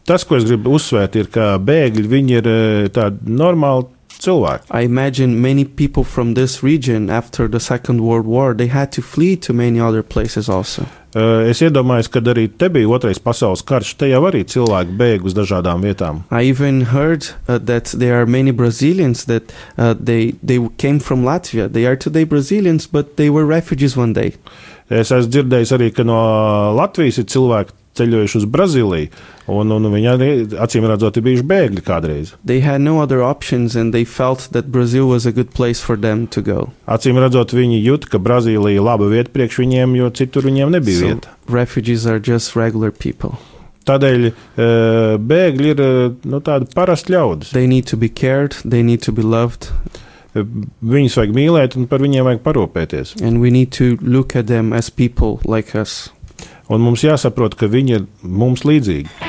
Tas, 0.06 0.24
ko 0.24 0.36
es 0.36 0.44
gribu 0.48 0.72
uzsvērt, 0.78 1.16
ir, 1.20 1.26
ka 1.26 1.58
bēgļi 1.58 2.06
viņi 2.08 2.36
ir 2.38 2.46
eh, 2.48 2.88
tādi 2.94 3.28
normāli 3.28 3.86
cilvēki. 4.18 4.70
I 4.70 4.84
imagine 4.84 5.40
many 5.40 5.64
people 5.64 6.04
from 6.04 6.34
this 6.34 6.62
region 6.62 7.10
after 7.10 7.48
the 7.48 7.60
Second 7.60 8.00
World 8.00 8.26
War, 8.26 8.54
they 8.54 8.68
had 8.68 8.92
to 8.92 9.02
flee 9.02 9.36
to 9.36 9.52
many 9.52 9.80
other 9.80 10.02
places 10.02 10.48
also. 10.48 10.86
Eh, 11.14 11.48
Es 11.48 11.62
iedomājos, 11.64 12.10
ka 12.12 12.20
arī 12.20 12.48
te 12.58 12.68
bija 12.68 12.88
otrais 12.92 13.18
pasaules 13.18 13.62
karš. 13.64 13.94
Te 13.96 14.10
jau 14.10 14.20
arī 14.28 14.44
cilvēki 14.44 14.96
bēg 14.98 15.24
uz 15.24 15.34
dažādām 15.34 15.80
vietām. 15.80 16.22
I 16.30 16.50
even 16.50 16.82
heard 16.92 17.30
uh, 17.48 17.58
that 17.58 17.94
there 17.96 18.20
are 18.20 18.26
many 18.26 18.50
Brazilians 18.50 19.24
that 19.24 19.52
uh, 19.78 19.94
they 19.94 20.34
they 20.42 20.58
came 20.76 21.00
from 21.00 21.24
Latvia. 21.24 21.72
They 21.72 21.86
are 21.86 21.96
today 21.96 22.24
Brazilians, 22.24 22.86
but 22.86 23.16
they 23.16 23.30
were 23.30 23.46
refugees 23.46 23.96
one 23.96 24.12
day. 24.12 24.34
Es 24.90 25.10
esmu 25.12 25.32
dzirdējis 25.32 25.72
arī, 25.76 25.90
ka 25.92 26.04
no 26.04 26.18
Latvijas 26.76 27.18
ir 27.20 27.26
cilvēki 27.28 27.74
ceļojuši 27.98 28.38
uz 28.40 28.46
Brazīliju, 28.54 29.10
un, 29.50 29.74
un 29.76 29.88
viņi 29.92 30.08
arī 30.12 30.28
acīm 30.64 30.86
redzot, 30.88 31.18
ir 31.20 31.26
bijuši 31.26 31.46
bēgļi 31.50 31.84
kādreiz. 31.86 32.32
They 32.46 32.62
had 32.64 32.80
no 32.84 32.98
other 33.02 33.22
options, 33.26 33.76
and 33.76 33.92
they 33.94 34.04
felt 34.08 34.48
that 34.56 34.70
Brazil 34.72 35.08
was 35.10 35.26
a 35.26 35.32
good 35.32 35.52
place 35.54 35.82
for 35.84 35.96
them 35.98 36.26
to 36.36 36.42
go. 36.42 36.70
Acīm 36.86 37.18
redzot, 37.20 37.52
viņi 37.56 37.82
jūt, 37.84 38.08
ka 38.12 38.22
Brazīlija 38.22 38.78
ir 38.80 38.86
laba 38.88 39.10
vieta 39.12 39.32
priekš 39.34 39.60
viņiem, 39.64 39.98
jo 40.00 40.10
citur 40.14 40.48
viņiem 40.48 40.74
nebija 40.78 40.98
So, 41.02 41.12
vieta. 41.12 41.36
refugees 41.48 42.06
are 42.06 42.18
just 42.22 42.54
regular 42.56 42.90
people. 42.92 43.36
Tādēļ 43.88 44.26
eh, 44.28 44.34
bēgļi 45.16 45.70
ir 45.72 45.78
eh, 45.80 46.00
nu, 46.28 46.42
tādi 46.44 46.66
parasti 46.76 47.14
ļaudis. 47.14 47.54
They 47.56 47.64
need 47.66 47.86
to 47.88 47.96
be 47.96 48.10
cared. 48.12 48.52
They 48.64 48.82
need 48.84 49.00
to 49.08 49.12
be 49.16 49.24
loved. 49.24 49.70
Viņus 50.36 51.16
vajag 51.18 51.32
mīlēt 51.34 51.74
un 51.80 51.86
par 51.88 52.02
viņiem 52.04 52.26
vajag 52.28 52.42
parūpēties. 52.44 53.14
And 53.24 53.40
we 53.40 53.50
need 53.50 53.72
to 53.78 53.96
look 54.04 54.36
at 54.36 54.46
them 54.46 54.74
as 54.76 54.90
people 54.92 55.40
like 55.48 55.72
us. 55.74 56.10
Un 56.68 56.84
mums 56.84 57.04
jāsaprot, 57.04 57.56
ka 57.56 57.70
viņi 57.72 57.96
ir 57.96 58.06
mums 58.22 58.66
līdzīgi. 58.68 59.27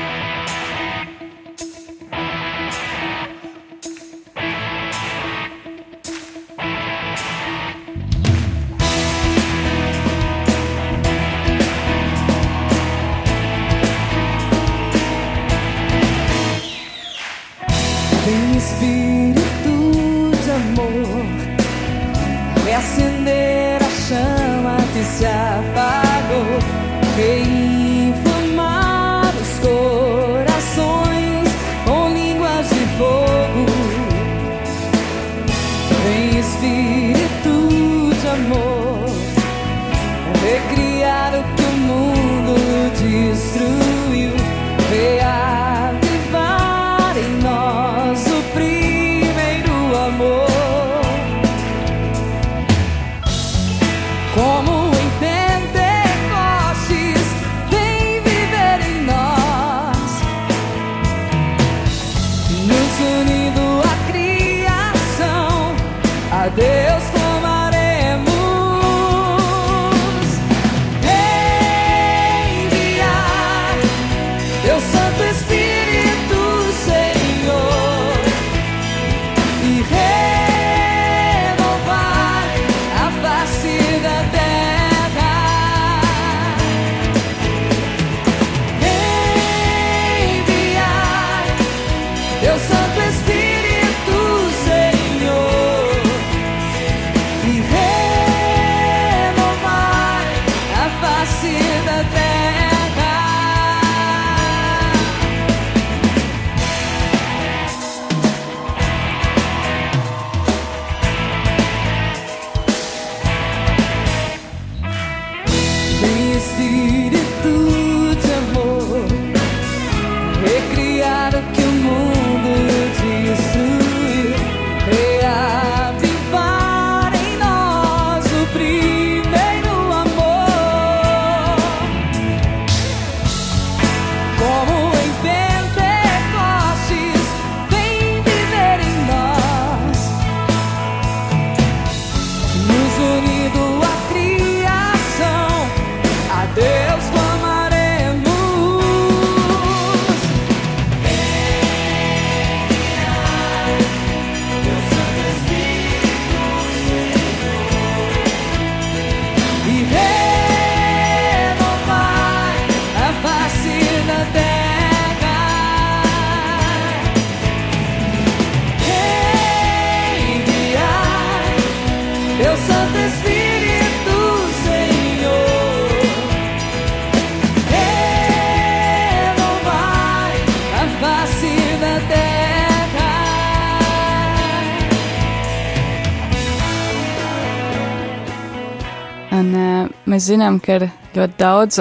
Mēs 190.20 190.28
zinām, 190.28 190.60
ka 190.60 190.76
ir 190.76 190.88
ļoti 191.16 191.38
daudz, 191.38 191.80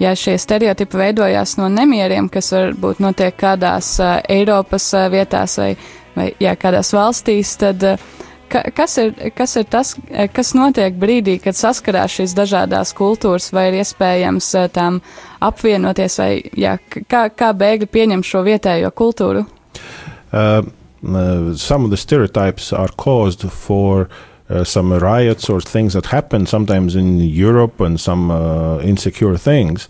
ja 0.00 0.14
šie 0.14 0.36
stereotipi 0.38 0.98
veidojās 0.98 1.56
no 1.56 1.68
nemieriem, 1.72 2.28
kas 2.28 2.52
varbūt 2.52 3.00
notiek 3.00 3.34
kādās 3.36 3.98
Eiropas 4.28 4.92
vietās 5.10 5.58
vai, 5.58 5.76
vai 6.16 6.32
jā, 6.40 6.54
kādās 6.56 6.92
valstīs, 6.92 7.56
tad 7.56 7.82
ka, 8.52 8.64
kas, 8.76 8.98
ir, 8.98 9.14
kas 9.34 9.56
ir 9.56 9.64
tas, 9.64 9.94
kas 10.34 10.52
notiek 10.54 10.94
brīdī, 10.94 11.38
kad 11.40 11.56
saskarās 11.56 12.18
šīs 12.18 12.34
dažādās 12.36 12.92
kultūras, 12.92 13.52
vai 13.52 13.70
ir 13.70 13.80
iespējams 13.80 14.50
tām 14.74 15.00
apvienoties, 15.40 16.18
vai 16.18 16.42
jā, 16.52 16.76
kā, 17.08 17.30
kā 17.30 17.52
bēgļi 17.56 17.88
pieņem 17.88 18.26
šo 18.26 18.44
vietējo 18.44 18.92
kultūru? 18.92 19.46
Uh, 20.32 20.60
uh, 21.04 21.54
some 21.56 21.84
of 21.84 21.90
the 21.90 21.96
stereotypes 21.96 22.72
are 22.72 22.92
caused 22.96 23.48
for 23.50 24.02
uh, 24.02 24.31
some 24.64 24.92
riots 24.92 25.48
or 25.48 25.60
things 25.60 25.92
that 25.92 26.06
happen 26.06 26.46
sometimes 26.46 26.94
in 26.94 27.18
Europe 27.18 27.80
and 27.80 27.98
some 27.98 28.30
uh, 28.30 28.78
insecure 28.80 29.36
things. 29.36 29.88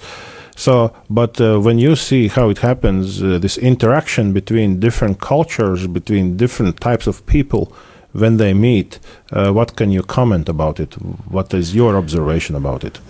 So, 0.57 0.93
but 1.09 1.41
uh, 1.41 1.59
when 1.61 1.79
you 1.79 1.97
see 1.97 2.29
how 2.29 2.51
it 2.51 2.59
happens, 2.59 3.23
uh, 3.23 3.39
this 3.39 3.59
interaction 3.59 4.33
between 4.33 4.81
different 4.81 5.21
cultures, 5.21 5.87
between 5.87 6.37
different 6.37 6.81
types 6.81 7.07
of 7.07 7.25
people, 7.27 7.73
when 8.13 8.37
they 8.37 8.53
meet, 8.53 8.99
uh, 9.33 9.51
what 9.53 9.77
can 9.77 9.91
you 9.91 10.03
comment 10.03 10.49
about 10.49 10.79
it? 10.79 10.95
What 11.29 11.55
is 11.55 11.75
your 11.75 11.97
observation 11.97 12.55
about 12.55 12.85
it? 12.85 13.01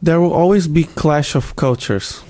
There 0.00 0.20
will 0.20 0.32
always 0.32 0.68
be 0.68 0.84
clash 0.84 1.34
of 1.34 1.54
cultures. 1.56 2.22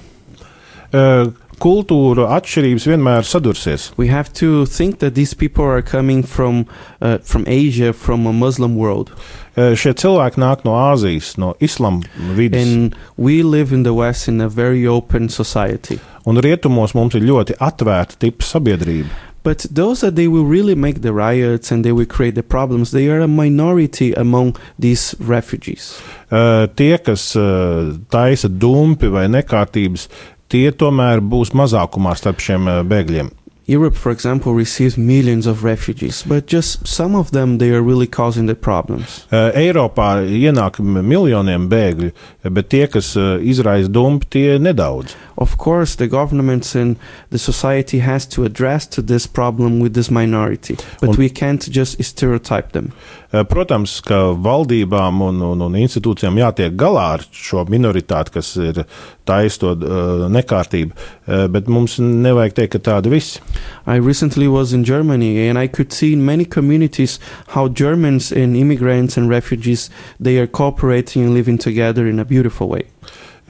Kultūra 1.63 2.25
atšķirības 2.41 2.89
vienmēr 2.91 3.23
sadursies. 3.23 3.93
We 3.97 4.09
have 4.09 4.33
to 4.41 4.67
think 4.67 4.99
that 4.99 5.15
these 5.15 5.35
people 5.35 5.65
are 5.65 5.83
coming 5.83 6.25
from 6.25 6.67
uh, 7.01 7.19
from 7.23 7.45
Asia, 7.47 7.93
from 7.93 8.27
a 8.27 8.33
Muslim 8.33 8.75
world, 8.77 9.13
Uh, 9.53 9.75
šie 9.77 9.91
cilvēki 10.01 10.41
nāk 10.41 10.63
no 10.65 10.73
Āzijas, 10.73 11.35
no 11.37 11.51
islāma 11.61 12.07
vidas. 12.33 12.63
and 12.65 12.95
we 13.19 13.43
live 13.43 13.71
in 13.71 13.83
the 13.83 13.93
West 13.93 14.27
in 14.27 14.41
a 14.41 14.49
very 14.49 14.87
open 14.87 15.29
society. 15.29 15.99
Un 16.25 16.41
rietumos 16.41 16.95
mums 16.95 17.15
ir 17.15 17.21
ļoti 17.21 17.59
atvērta 17.61 18.17
tipa 18.19 18.43
sabiedrība. 18.49 19.11
But 19.45 19.67
those 19.71 20.01
that 20.01 20.15
they 20.15 20.29
will 20.29 20.47
really 20.47 20.77
make 20.77 21.03
the 21.03 21.13
riots 21.13 21.73
and 21.73 21.85
they 21.85 21.93
will 21.93 22.07
create 22.07 22.37
the 22.37 22.45
problems, 22.45 22.93
they 22.93 23.09
are 23.09 23.21
a 23.21 23.29
minority 23.29 24.15
among 24.15 24.57
these 24.79 25.17
refugees. 25.19 26.01
Uh, 26.31 26.69
tie, 26.77 26.97
kas 26.97 27.35
uh, 27.37 27.99
taisa 28.09 28.49
dumpi 28.49 29.11
vai 29.11 29.27
nekārtības, 29.27 30.07
tie 30.53 30.69
tomēr 30.73 31.23
būs 31.25 31.55
mazākumā 31.57 32.17
starp 32.19 32.43
šiem 32.45 32.69
uh, 32.69 32.83
bēgļiem. 32.87 33.33
Europe, 33.67 33.95
for 33.95 34.11
example, 34.11 34.55
receives 34.55 34.97
millions 34.99 35.47
of 35.47 35.63
refugees, 35.63 36.25
but 36.25 36.47
just 36.47 36.87
some 36.87 37.15
of 37.15 37.31
them 37.31 37.59
they 37.59 37.71
are 37.71 37.81
really 37.81 38.09
causing 38.09 38.47
the 38.47 38.55
problems. 38.55 39.25
Uh, 39.31 39.53
Eiropā 39.55 40.27
ienāk 40.27 40.81
miljoniem 40.83 41.69
bēgļu, 41.71 42.11
bet 42.51 42.71
tie, 42.75 42.89
kas 42.91 43.15
uh, 43.17 43.39
izraisa 43.39 43.89
dumpi, 43.89 44.29
tie 44.35 44.59
nedaudz. 44.59 45.15
Of 45.39 45.57
course, 45.59 45.95
the 45.97 46.09
governments 46.09 46.75
and 46.75 46.97
the 47.31 47.39
society 47.39 48.01
has 48.01 48.27
to 48.35 48.45
address 48.45 48.87
to 48.89 49.03
this 49.03 49.27
problem 49.27 49.79
with 49.81 49.95
this 49.95 50.11
minority, 50.11 50.77
but 51.01 51.11
Un- 51.11 51.17
we 51.17 51.31
can't 51.31 51.71
just 51.71 52.03
stereotype 52.03 52.73
them. 52.73 52.93
Uh, 53.33 53.47
Protams, 53.49 53.95
ka 54.05 54.35
valdībām 54.45 55.23
un, 55.25 55.39
un, 55.47 55.63
un 55.65 55.77
institūcijām 55.81 56.37
jātiek 56.37 56.75
galā 56.77 57.07
ar 57.15 57.23
šo 57.33 57.65
minoritāti, 57.73 58.35
kas 58.35 58.51
ir 58.61 58.83
taistot 59.29 59.81
uh, 59.87 60.27
nekārtību, 60.29 60.93
uh, 60.93 61.47
bet 61.49 61.71
mums 61.73 61.97
nevajag 62.03 62.59
teikt, 62.59 62.75
ka 62.75 62.83
tādi 62.91 63.15
visi. 63.15 63.41
I 63.87 63.97
recently 63.97 64.49
was 64.53 64.75
in 64.77 64.85
Germany 64.85 65.49
and 65.49 65.59
I 65.59 65.67
could 65.67 65.93
see 65.93 66.13
in 66.13 66.27
many 66.27 66.45
communities 66.45 67.19
how 67.57 67.69
Germans 67.69 68.33
and 68.33 68.55
immigrants 68.57 69.17
and 69.17 69.31
refugees 69.31 69.89
they 70.21 70.37
are 70.37 70.47
cooperating 70.47 71.25
and 71.25 71.33
living 71.33 71.57
together 71.57 72.07
in 72.07 72.21
a 72.21 72.25
beautiful 72.25 72.69
way. 72.69 72.85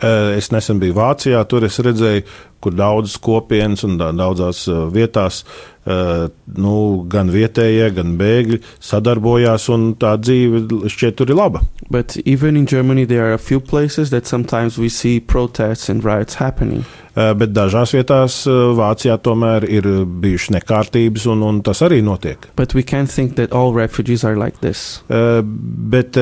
Es 0.03 0.49
nesen 0.51 0.81
biju 0.83 0.97
Vācijā, 0.97 1.45
tur 1.47 1.63
es 1.63 1.77
redzēju, 1.79 2.25
kur 2.63 2.75
daudzas 2.79 3.19
kopienas 3.23 3.85
un 3.85 3.99
da- 4.01 4.13
daudzās 4.17 4.65
uh, 4.71 4.87
vietās 4.95 5.43
uh, 5.85 6.29
nu, 6.57 6.75
gan 7.11 7.31
vietējie, 7.35 7.91
gan 7.99 8.17
bēgļi 8.21 8.61
sadarbojās, 8.81 9.69
un 9.75 9.93
tā 10.01 10.15
dzīve 10.23 10.87
šķiet 10.93 11.19
tur 11.19 11.33
ir 11.35 11.39
laba. 11.41 11.63
But 11.91 12.17
even 12.25 12.57
in 12.57 12.67
Germany 12.67 13.05
there 13.07 13.27
are 13.29 13.35
a 13.35 13.43
few 13.43 13.61
places 13.61 14.11
that 14.11 14.27
sometimes 14.27 14.79
we 14.79 14.89
see 14.89 15.21
protests 15.21 15.89
and 15.91 16.05
riots 16.05 16.39
happening. 16.41 16.85
Uh, 17.13 17.35
Bet 17.37 17.51
dažās 17.53 17.91
vietās 17.93 18.39
Vācijā 18.49 19.19
tomēr 19.21 19.67
ir 19.69 19.85
bijušas 20.23 20.55
nekārtības, 20.55 21.27
un, 21.29 21.43
un 21.45 21.59
tas 21.61 21.83
arī 21.85 21.99
notiek. 22.01 22.47
But 22.57 22.73
we 22.73 22.81
can't 22.83 23.11
think 23.13 23.35
that 23.37 23.53
all 23.53 23.75
refugees 23.77 24.25
are 24.25 24.33
like 24.41 24.63
this. 24.65 25.03
Bet 25.13 26.17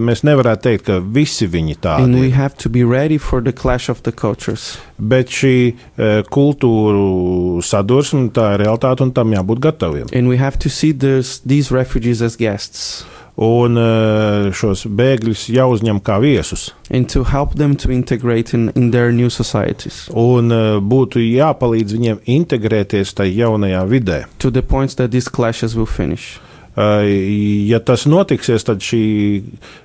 mēs 0.00 0.24
nevarētu 0.24 0.64
teikt, 0.70 0.86
ka 0.88 0.96
visi 1.04 1.44
viņi 1.52 1.76
and 1.82 2.16
we 2.16 2.30
tādi 2.30 2.30
ir. 2.30 2.34
have 2.38 2.56
to 2.64 2.70
be 2.72 2.82
ready 2.82 3.18
for 3.18 3.42
the 3.44 3.52
clash 3.52 3.90
of 3.92 4.00
the 4.08 4.12
cultures. 4.12 4.78
Bet 5.02 5.32
šī 5.34 5.56
uh, 5.72 6.20
kultūru 6.30 7.62
sadursme, 7.66 8.28
tā 8.34 8.52
ir 8.54 8.62
realitāte, 8.66 9.02
un 9.02 9.10
tam 9.16 9.34
jābūt 9.34 9.62
gataviem. 9.64 10.12
And 10.14 10.30
we 10.30 10.38
have 10.38 10.60
to 10.62 10.70
see 10.70 10.92
this, 10.92 11.40
these 11.46 11.74
refugees 11.74 12.22
as 12.22 12.38
guests 12.38 13.02
Un 13.32 13.78
uh, 13.80 14.50
šos 14.52 14.84
bēgļus 14.92 15.46
jāuzņem 15.54 16.02
kā 16.04 16.18
viesus. 16.20 16.74
and 16.90 17.08
to 17.08 17.24
help 17.24 17.54
them 17.56 17.74
to 17.74 17.90
integrate 17.90 18.52
in, 18.52 18.70
in 18.76 18.90
their 18.90 19.10
new 19.10 19.30
societies 19.30 20.10
Un 20.12 20.52
uh, 20.52 20.76
būtu 20.84 21.16
jāpalīdz 21.18 21.96
viņiem 21.96 22.20
integrēties 22.26 23.14
tajā 23.16 23.46
jaunajā 23.46 23.86
vidē. 23.88 24.24
to 24.38 24.50
the 24.50 24.62
point 24.62 24.96
that 24.96 25.10
these 25.10 25.30
clashes 25.30 25.74
will 25.74 25.86
finish. 25.86 26.38
Ja 26.76 27.78
tas 27.84 28.06
notiksies, 28.06 28.64
tad 28.64 28.80
šī 28.80 29.42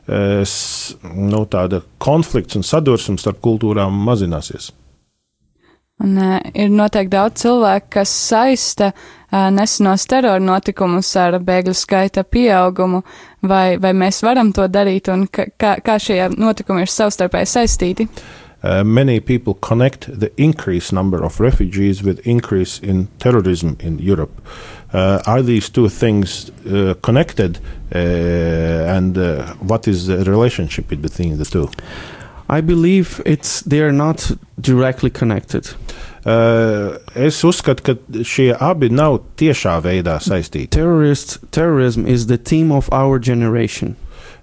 nu, 0.08 1.42
konflikts 2.00 2.56
un 2.56 2.64
sadursums 2.64 3.26
starp 3.26 3.42
kultūrām 3.44 3.92
mazināsies. 3.92 4.72
Un 5.98 6.18
uh, 6.22 6.36
ir 6.54 6.70
noteikti 6.70 7.10
daudz 7.16 7.42
cilvēku, 7.42 7.88
kas 7.96 8.12
saista 8.30 8.92
uh, 8.92 9.48
nesenos 9.50 10.06
terora 10.06 10.38
notikumus 10.38 11.10
ar 11.18 11.40
bēgļu 11.42 11.74
skaita 11.74 12.22
pieaugumu, 12.22 13.02
vai, 13.42 13.80
vai 13.82 13.96
mēs 13.98 14.22
varam 14.22 14.52
to 14.54 14.68
darīt, 14.70 15.10
un 15.10 15.26
ka, 15.26 15.48
kā, 15.58 15.80
kā 15.82 15.98
šie 15.98 16.28
notikumi 16.38 16.86
ir 16.86 16.94
savstarpēji 16.94 17.50
saistīti. 17.50 18.08
Uh, 18.62 18.84
many 18.84 19.20
people 19.20 19.56
connect 19.56 20.08
the 20.20 20.32
increased 20.38 20.94
number 20.94 21.24
of 21.24 21.40
refugees 21.40 22.04
with 22.04 22.20
increase 22.28 22.80
in 22.80 23.08
terrorism 23.18 23.78
in 23.80 23.98
Europe. 23.98 24.42
Uh, 24.94 25.22
are 25.26 25.42
these 25.42 25.70
two 25.70 25.90
things 25.90 26.52
uh, 26.66 26.94
connected, 27.02 27.60
and 27.92 29.18
what 29.60 29.88
is 29.88 30.08
the 30.08 30.24
relationship 30.26 30.88
between 30.90 31.38
the 31.38 31.46
two? 31.46 31.70
I 32.50 32.62
believe 32.62 33.22
it's 33.26 33.62
they 33.62 33.82
are 33.82 33.92
not 33.92 34.32
directly 34.60 35.10
connected. 35.10 35.70
Uh, 36.26 36.98
es 37.16 37.44
uzskatu, 37.44 37.84
ka 37.84 38.24
šie 38.28 38.56
abi 38.60 38.90
nav 38.92 39.22
tiešā 39.40 39.78
veidā 39.84 40.18
saistīti. 40.20 40.68
Terrorist 40.72 41.38
terrorism 41.52 42.08
is 42.08 42.28
the 42.28 42.38
theme 42.38 42.72
of 42.72 42.90
our 42.92 43.20
generation. 43.20 43.96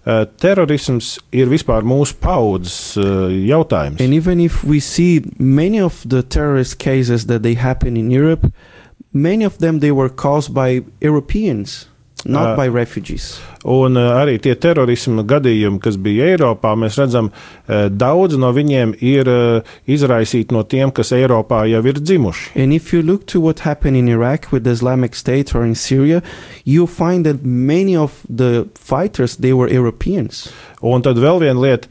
Uh, 0.05 0.27
terorisms 0.37 1.19
ir 1.33 1.49
vispār 1.49 1.85
mūsu 1.85 2.17
paudzes 2.21 2.97
uh, 3.01 3.29
jautājums. 3.33 4.01
And 4.01 4.13
even 4.13 4.41
if 4.41 4.63
we 4.65 4.81
see 4.81 5.25
many 5.39 5.81
of 5.81 6.05
the 6.09 6.23
terrorist 6.23 6.79
cases 6.79 7.27
that 7.27 7.43
they 7.43 7.55
happen 7.55 7.97
in 7.97 8.11
Europe, 8.11 8.53
many 9.13 9.45
of 9.45 9.59
them 9.59 9.81
they 9.81 9.93
were 9.93 10.11
caused 10.11 10.53
by 10.53 10.85
Europeans, 11.01 11.89
not 12.25 12.55
Uh, 12.55 12.57
by 12.57 12.69
refugees. 12.69 13.41
Un 13.65 13.97
uh, 13.97 14.15
arī 14.21 14.37
tie 14.43 14.55
terorisma 14.61 15.25
gadījumi, 15.25 15.81
kas 15.81 15.97
bija 16.01 16.27
Eiropā, 16.35 16.75
mēs 16.77 16.99
redzam, 17.01 17.31
uh, 17.31 17.87
daudz 17.89 18.37
no 18.41 18.51
viņiem 18.53 18.95
ir 19.01 19.31
izraisīti 19.89 20.53
no 20.53 20.63
tiem, 20.69 20.93
kas 20.93 21.13
Eiropā 21.17 21.65
jau 21.71 21.83
ir 21.85 22.01
dzimuši. 22.01 22.53
And 22.57 22.73
if 22.73 22.93
you 22.93 23.03
look 23.03 23.27
to 23.33 23.41
what 23.41 23.65
happened 23.65 23.97
in 23.97 24.09
Iraq 24.09 24.53
with 24.53 24.65
the 24.65 24.71
Islamic 24.71 25.15
State 25.15 25.55
or 25.55 25.65
in 25.65 25.75
Syria, 25.75 26.23
you 26.65 26.87
find 26.87 27.25
that 27.25 27.45
many 27.45 27.97
of 27.97 28.21
the 28.29 28.69
fighters 28.75 29.37
they 29.37 29.53
were 29.53 29.69
Europeans. 29.73 30.49
Un 30.85 31.01
tad 31.01 31.17
vēl 31.17 31.39
viena 31.41 31.61
lieta, 31.63 31.89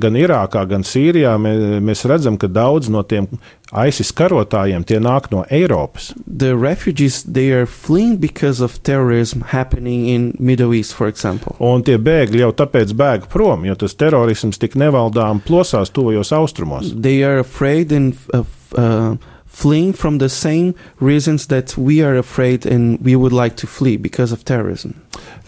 gan 0.00 0.16
Irākā, 0.16 0.62
gan 0.68 0.84
Sīrijā 0.86 1.34
mē, 1.36 1.52
mēs 1.84 2.06
redzam, 2.08 2.38
ka 2.40 2.48
daudz 2.48 2.88
no 2.88 3.02
tiem 3.04 3.26
ISIS 3.70 4.10
karotājiem 4.16 4.84
tie 4.86 4.98
nāk 5.02 5.30
no 5.30 5.44
Eiropas. 5.50 6.10
The 6.26 6.56
refugees 6.56 7.22
they 7.22 7.52
are 7.54 7.66
fleeing 7.66 8.18
because 8.18 8.60
of 8.60 8.82
terrorism 8.82 9.42
happening 9.52 10.08
in 10.08 10.34
Middle 10.38 10.74
East, 10.74 10.94
for 10.94 11.08
example. 11.08 11.54
Un 11.62 11.84
tie 11.86 11.98
bēgļi 11.98 12.42
jau 12.42 12.52
tāpēc 12.62 12.94
bēg 12.98 13.28
prom, 13.30 13.66
jo 13.68 13.76
tas 13.78 13.94
terorisms 13.94 14.58
tik 14.60 14.76
nevaldām 14.80 15.42
plosās 15.46 15.94
tuvajos 15.94 16.32
austrumos. 16.34 16.94
They 16.94 17.22
are 17.22 17.40
afraid 17.44 17.92
and 17.92 18.18
uh, 18.34 18.42
uh, 18.74 19.14
fleeing 19.50 19.92
from 19.92 20.18
the 20.18 20.28
same 20.28 20.74
reasons 21.00 21.48
that 21.48 21.76
we 21.76 22.02
are 22.02 22.16
afraid 22.16 22.64
and 22.64 22.98
we 23.02 23.16
would 23.16 23.32
like 23.32 23.56
to 23.56 23.66
flee 23.66 23.96
because 23.96 24.32
of 24.32 24.44
terrorism. 24.44 24.94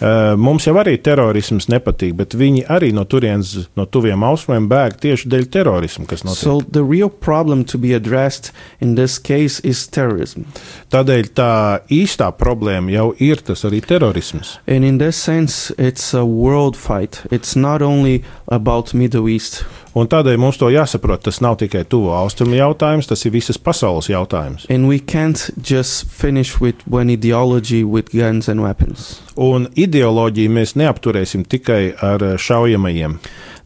Uh, 0.03 0.35
mums 0.37 0.67
jau 0.67 0.75
arī 0.81 0.97
terorisms 0.99 1.69
nepatīk, 1.71 2.17
bet 2.19 2.35
viņi 2.35 2.65
arī 2.73 2.91
no 2.93 3.05
turienes, 3.07 3.69
no 3.79 3.87
tuviem 3.87 4.25
austrumiem 4.27 4.67
bēg 4.71 4.97
tieši 5.01 5.31
dēļ 5.31 5.47
terorisma, 5.55 6.09
kas 6.11 6.25
notiek. 6.27 6.43
So 6.43 6.59
the 6.67 6.83
real 6.83 7.09
problem 7.09 7.63
to 7.71 7.79
be 7.79 7.95
addressed 7.95 8.51
in 8.81 8.97
this 8.99 9.19
case 9.23 9.63
is 9.63 9.87
terrorism. 9.87 10.49
Tādēļ 10.91 11.31
tā 11.39 11.53
īstā 11.95 12.33
problēma 12.35 12.91
jau 12.93 13.13
ir 13.23 13.45
tas 13.47 13.63
arī 13.69 13.79
terorisms. 13.87 14.59
And 14.67 14.85
in 14.85 14.99
this 14.99 15.17
sense, 15.17 15.71
it's 15.79 16.13
a 16.13 16.27
world 16.27 16.77
fight. 16.77 17.23
It's 17.31 17.55
not 17.55 17.81
only 17.81 18.25
about 18.49 18.93
Middle 18.93 19.31
East. 19.31 19.63
Un 19.93 20.09
tādēļ 20.09 20.39
mums 20.41 20.57
to 20.57 20.71
jāsaprot. 20.73 21.21
Tas 21.27 21.43
nav 21.45 21.59
tikai 21.61 21.83
tuvo 21.85 22.15
austrumu 22.17 22.57
jautājums, 22.57 23.11
tas 23.11 23.27
ir 23.29 23.35
visas 23.35 23.59
pasaules 23.61 24.09
jautājums. 24.09 24.65
And 24.73 24.89
we 24.89 24.99
can't 24.99 25.51
just 25.61 26.09
finish 26.09 26.61
with 26.61 26.81
one 26.89 27.13
ideology 27.13 27.83
with 27.85 28.13
guns 28.17 28.49
and 28.49 28.65
weapons. 28.65 29.21
Un 29.37 29.69
ideoloģiju 29.77 30.55
mēs 30.57 30.77
neapturēsim 30.81 31.45
tikai 31.45 31.93
ar 32.01 32.25
eh, 32.25 32.39
šaujamajiem. 32.41 33.19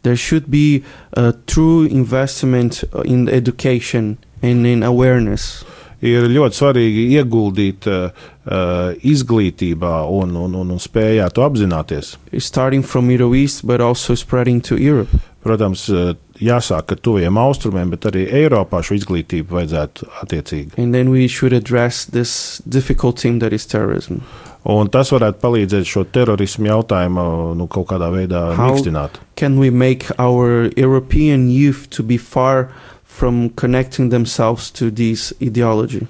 There 0.03 0.19
should 0.19 0.51
be 0.51 0.83
a 1.15 1.31
true 1.47 1.87
investment 1.87 2.83
in 3.05 3.27
education 3.29 4.17
and 4.43 4.67
in 4.67 4.83
awareness. 4.83 5.63
Ir 6.05 6.27
ļoti 6.29 6.59
svarīgi 6.59 7.03
ieguldīt 7.17 7.87
uh, 7.89 8.11
uh, 8.45 8.91
izglītībā 9.01 10.03
un, 10.13 10.35
un, 10.37 10.53
un, 10.59 10.75
un 10.75 10.79
spējā 10.79 11.25
to 11.33 11.41
apzināties. 11.41 12.17
starting 12.37 12.83
from 12.83 13.07
Middle 13.07 13.33
East, 13.33 13.65
but 13.65 13.81
also 13.81 14.13
spreading 14.13 14.61
to 14.61 14.77
Europe. 14.77 15.09
Protams, 15.47 15.85
uh, 15.93 16.11
jāsāk 16.43 16.91
ar 16.91 16.99
tuviem 17.03 17.39
austrumiem, 17.39 17.93
bet 17.93 18.09
arī 18.09 18.25
Eiropā 18.41 18.81
šo 18.83 18.97
izglītību 18.97 19.55
vajadzētu 19.59 20.09
attiecīgi. 20.23 20.75
And 20.81 20.95
then 20.95 21.13
we 21.13 21.27
should 21.31 21.55
address 21.55 22.05
this 22.05 22.61
difficult 22.67 23.21
theme 23.23 23.39
that 23.39 23.55
is 23.55 23.65
terrorism. 23.65 24.21
Un 24.67 24.89
tas 24.91 25.13
varētu 25.13 25.39
palīdzēt 25.39 25.87
šo 25.87 26.03
terorismu 26.11 26.67
jautājumu 26.67 27.23
nu, 27.55 27.69
kaut 27.71 27.87
kādā 27.93 28.09
veidā 28.11 28.41
mīkstināt. 28.57 29.21
Can 29.39 29.55
we 29.61 29.69
make 29.71 30.11
our 30.19 30.67
European 30.75 31.47
youth 31.47 31.87
to 31.95 32.03
be 32.03 32.17
far 32.17 32.67
from 33.03 33.49
connecting 33.55 34.09
themselves 34.09 34.69
to 34.71 34.91
this 34.91 35.31
ideology? 35.39 36.03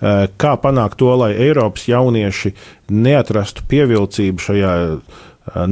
Uh, 0.00 0.26
Kā 0.40 0.56
panākt 0.58 0.98
to, 0.98 1.12
lai 1.20 1.34
Eiropas 1.36 1.84
jaunieši 1.86 2.54
neatrastu 2.90 3.62
pievilcību 3.70 4.42
šajā 4.42 4.74
uh, 4.96 5.18
Uh, 5.54 5.66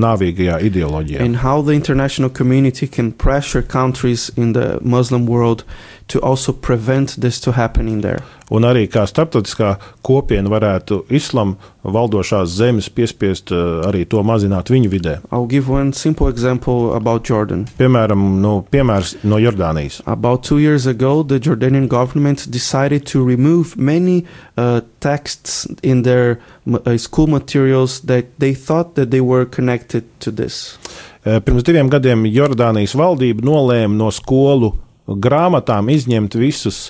ideoloģijā. 0.62 1.20
and 1.20 1.37
how 1.37 1.61
the 1.61 1.72
international 1.72 2.31
community 2.31 2.87
can 2.87 3.12
pressure 3.12 3.62
countries 3.62 4.31
in 4.35 4.54
the 4.54 4.78
Muslim 4.83 5.26
world 5.26 5.62
to 6.09 6.21
also 6.21 6.53
prevent 6.53 7.21
this 7.21 7.40
to 7.40 7.53
happening 7.53 8.01
there. 8.03 8.23
Un 8.51 8.64
arī 8.64 8.87
kā 8.88 9.03
starptautiskā 9.05 9.75
kopiena 10.05 10.49
varētu 10.49 11.03
islamu 11.12 11.59
valdošās 11.85 12.49
zemes 12.57 12.88
piespiest 12.88 13.53
uh, 13.53 13.83
arī 13.88 14.07
to 14.09 14.23
mazināt 14.25 14.73
viņu 14.73 14.88
vidē. 14.92 15.18
I'll 15.31 15.49
give 15.49 15.68
one 15.68 15.92
simple 15.92 16.31
example 16.33 16.94
about 16.97 17.29
Jordan. 17.29 17.66
Piemēram, 17.79 18.40
nu, 18.40 18.62
piemērs 18.73 19.18
no 19.23 19.37
Jordānijas. 19.37 20.01
About 20.07 20.49
two 20.49 20.59
years 20.59 20.87
ago, 20.87 21.23
the 21.23 21.38
Jordanian 21.38 21.88
government 21.88 22.49
decided 22.51 23.05
to 23.12 23.23
remove 23.23 23.77
many 23.77 24.25
uh, 24.57 24.81
texts 25.01 25.66
in 25.83 26.03
their 26.03 26.40
uh, 26.73 26.97
school 26.97 27.27
materials 27.27 28.01
that 28.09 28.33
they 28.38 28.55
thought 28.55 28.94
that 28.97 29.11
they 29.11 29.21
were 29.21 29.44
connected 29.44 30.09
to 30.21 30.33
this. 30.33 30.79
Uh, 31.27 31.37
Pirms 31.44 31.68
diviem 31.68 31.92
gadiem 31.92 32.25
Jordānijas 32.33 32.97
valdība 32.97 33.44
nolēma 33.44 33.92
no 33.92 34.09
skolu 34.09 34.73
grāmatām 35.09 35.88
izņemt 35.92 36.37
visus 36.38 36.88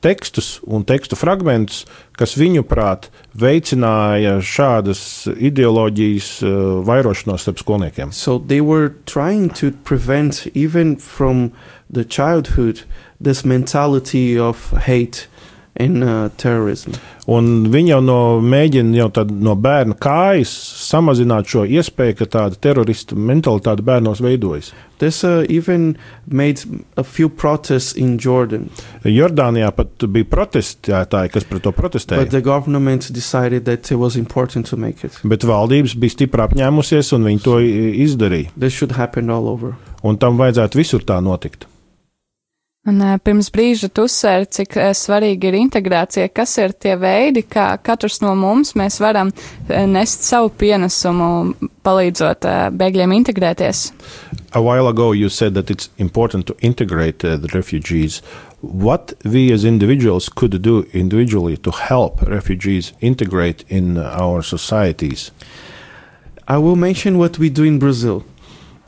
tekstus 0.00 0.58
un 0.64 0.84
tekstu 0.88 1.16
fragmentus, 1.18 1.84
kas 2.16 2.32
viņuprāt 2.40 3.10
veicināja 3.36 4.38
šādas 4.40 5.02
ideoloģijas 5.36 6.30
uh, 6.42 6.54
vairošanos 6.88 7.44
starp 7.44 7.60
skolniekiem. 7.60 8.12
So 8.12 8.38
they 8.38 8.60
were 8.60 8.94
trying 9.04 9.52
to 9.60 9.72
prevent, 9.84 10.46
even 10.54 10.96
from 10.96 11.52
the 11.92 12.04
childhood, 12.04 12.84
this 13.20 13.44
mentality 13.44 14.38
of 14.38 14.72
hate 14.86 15.28
and 15.80 16.04
uh, 16.04 16.28
terrorism. 16.36 16.94
Un 17.30 17.68
viņi 17.70 17.92
jau 17.92 18.00
no, 18.02 18.18
mēģina 18.42 18.96
jau 18.98 19.08
tad 19.20 19.30
no 19.30 19.54
bērna 19.54 19.94
kājas 20.00 20.50
samazināt 20.82 21.50
šo 21.50 21.64
iespēju, 21.68 22.16
ka 22.18 22.28
tāda 22.36 22.58
terorista 22.58 23.16
mentalitāte 23.16 23.84
bērnos 23.86 24.22
veidojas. 24.24 24.72
This 25.00 25.22
uh, 25.24 25.46
even 25.48 25.96
made 26.26 26.60
a 27.00 27.04
few 27.04 27.30
protests 27.30 27.94
in 27.96 28.18
Jordan, 28.20 28.68
Jordānijā 29.06 29.70
pat 29.76 30.04
bija 30.12 30.28
protestētāji, 30.28 31.32
kas 31.36 31.48
pret 31.48 31.64
to 31.64 31.72
but 31.72 31.80
protestēja. 31.80 32.28
the 32.34 32.42
government 32.44 33.08
decided 33.12 33.64
that 33.64 33.90
it 33.90 33.96
was 33.96 34.16
important 34.16 34.68
to 34.68 34.76
make 34.76 35.04
it. 35.06 35.16
Bet 35.24 35.46
valdības 35.46 35.96
bija 35.96 36.18
stipri 36.18 36.44
apņēmusies, 36.44 37.14
un 37.16 37.28
viņi 37.30 37.44
to 37.46 37.60
izdarīja. 38.06 38.52
This 38.58 38.76
should 38.76 38.98
happen 38.98 39.30
all 39.30 39.48
over. 39.48 39.76
Un 40.02 40.18
tam 40.20 40.40
vajadzētu 40.40 40.80
visur 40.80 41.04
tā 41.06 41.20
notikt. 41.24 41.68
Un 42.90 42.98
pirms 43.22 43.50
brīža 43.54 43.90
tu 43.94 44.08
uzsvēri, 44.08 44.48
cik 44.50 44.76
svarīgi 44.98 45.50
ir 45.50 45.58
integrācija, 45.60 46.30
kas 46.34 46.56
ir 46.58 46.74
tie 46.74 46.96
veidi, 46.98 47.44
kā 47.46 47.72
katrs 47.86 48.18
no 48.24 48.32
mums 48.38 48.74
mēs 48.78 48.98
varam 49.02 49.30
nest 49.68 50.26
savu 50.26 50.50
pienesumu, 50.58 51.28
palīdzot 51.86 52.48
bēgļiem 52.74 53.14
integrēties. 53.20 53.90
A 54.52 54.60
while 54.60 54.88
ago, 54.88 55.12
you 55.12 55.28
said 55.28 55.54
that 55.54 55.70
it's 55.70 55.88
important 55.98 56.46
to 56.46 56.56
integrate 56.60 57.24
uh, 57.24 57.36
the 57.36 57.48
refugees. 57.54 58.20
What 58.60 59.14
we 59.24 59.52
as 59.52 59.64
individuals 59.64 60.28
could 60.28 60.60
do 60.60 60.86
individually 60.92 61.56
to 61.58 61.70
help 61.70 62.20
refugees 62.22 62.92
integrate 63.00 63.64
in 63.68 63.96
our 63.96 64.42
societies? 64.42 65.30
I 66.48 66.58
will 66.58 66.74
mention 66.74 67.18
what 67.18 67.38
we 67.38 67.48
do 67.48 67.62
in 67.62 67.78
Brazil. 67.78 68.24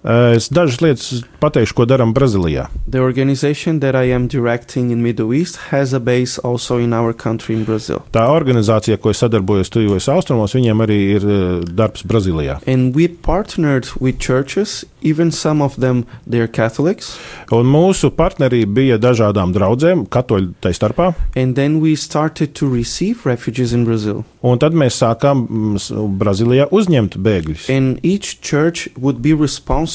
Uh, 0.02 0.22
Es 0.32 0.48
dažas 0.48 0.80
lietas 0.80 1.22
pateikšu, 1.42 1.74
ko 1.76 1.84
darām 1.86 2.14
Brazīlijā. 2.16 2.64
The 2.90 3.02
organization 3.04 3.80
that 3.82 3.94
I 3.94 4.10
am 4.14 4.26
directing 4.26 4.90
in 4.90 5.02
Middle 5.02 5.34
East 5.34 5.58
has 5.70 5.92
a 5.92 6.00
base 6.00 6.38
also 6.38 6.78
in 6.78 6.92
our 6.92 7.12
country 7.12 7.54
in 7.54 7.64
Brazil. 7.64 8.02
Tā 8.14 8.24
organizācija, 8.32 8.98
ko 8.98 9.12
es 9.12 9.20
sadarbojos 9.22 9.70
tuvajos 9.70 10.08
austrumos, 10.10 10.56
viņiem 10.56 10.82
arī 10.82 10.98
ir 11.18 11.26
uh, 11.26 11.36
darbs 11.68 12.06
Brazīlijā. 12.08 12.58
And 12.66 12.96
we 12.96 13.06
partnered 13.08 13.90
with 14.00 14.18
churches, 14.18 14.84
even 15.02 15.30
some 15.30 15.62
of 15.62 15.76
them 15.78 16.06
they're 16.26 16.50
Catholics. 16.50 17.12
Un 17.52 17.68
mūsu 17.70 18.10
partnerība 18.16 18.74
bija 18.80 18.98
dažādām 19.02 19.52
draudzēm, 19.54 20.06
katoļu 20.10 20.54
tai 20.64 20.72
starpā. 20.74 21.12
And 21.36 21.54
then 21.54 21.78
we 21.82 21.94
started 21.94 22.56
to 22.58 22.70
receive 22.70 23.26
refugees 23.28 23.74
in 23.76 23.84
Brazil. 23.84 24.24
Un 24.42 24.58
tad 24.58 24.74
mēs 24.74 24.98
sākām 25.02 25.46
mm, 25.46 26.16
Brazīlijā 26.18 26.70
uzņemt 26.74 27.20
bēgļus. 27.22 27.68
And 27.70 28.00
each 28.02 28.40
church 28.40 28.88
would 28.98 29.22
be 29.22 29.34
responsible 29.34 29.91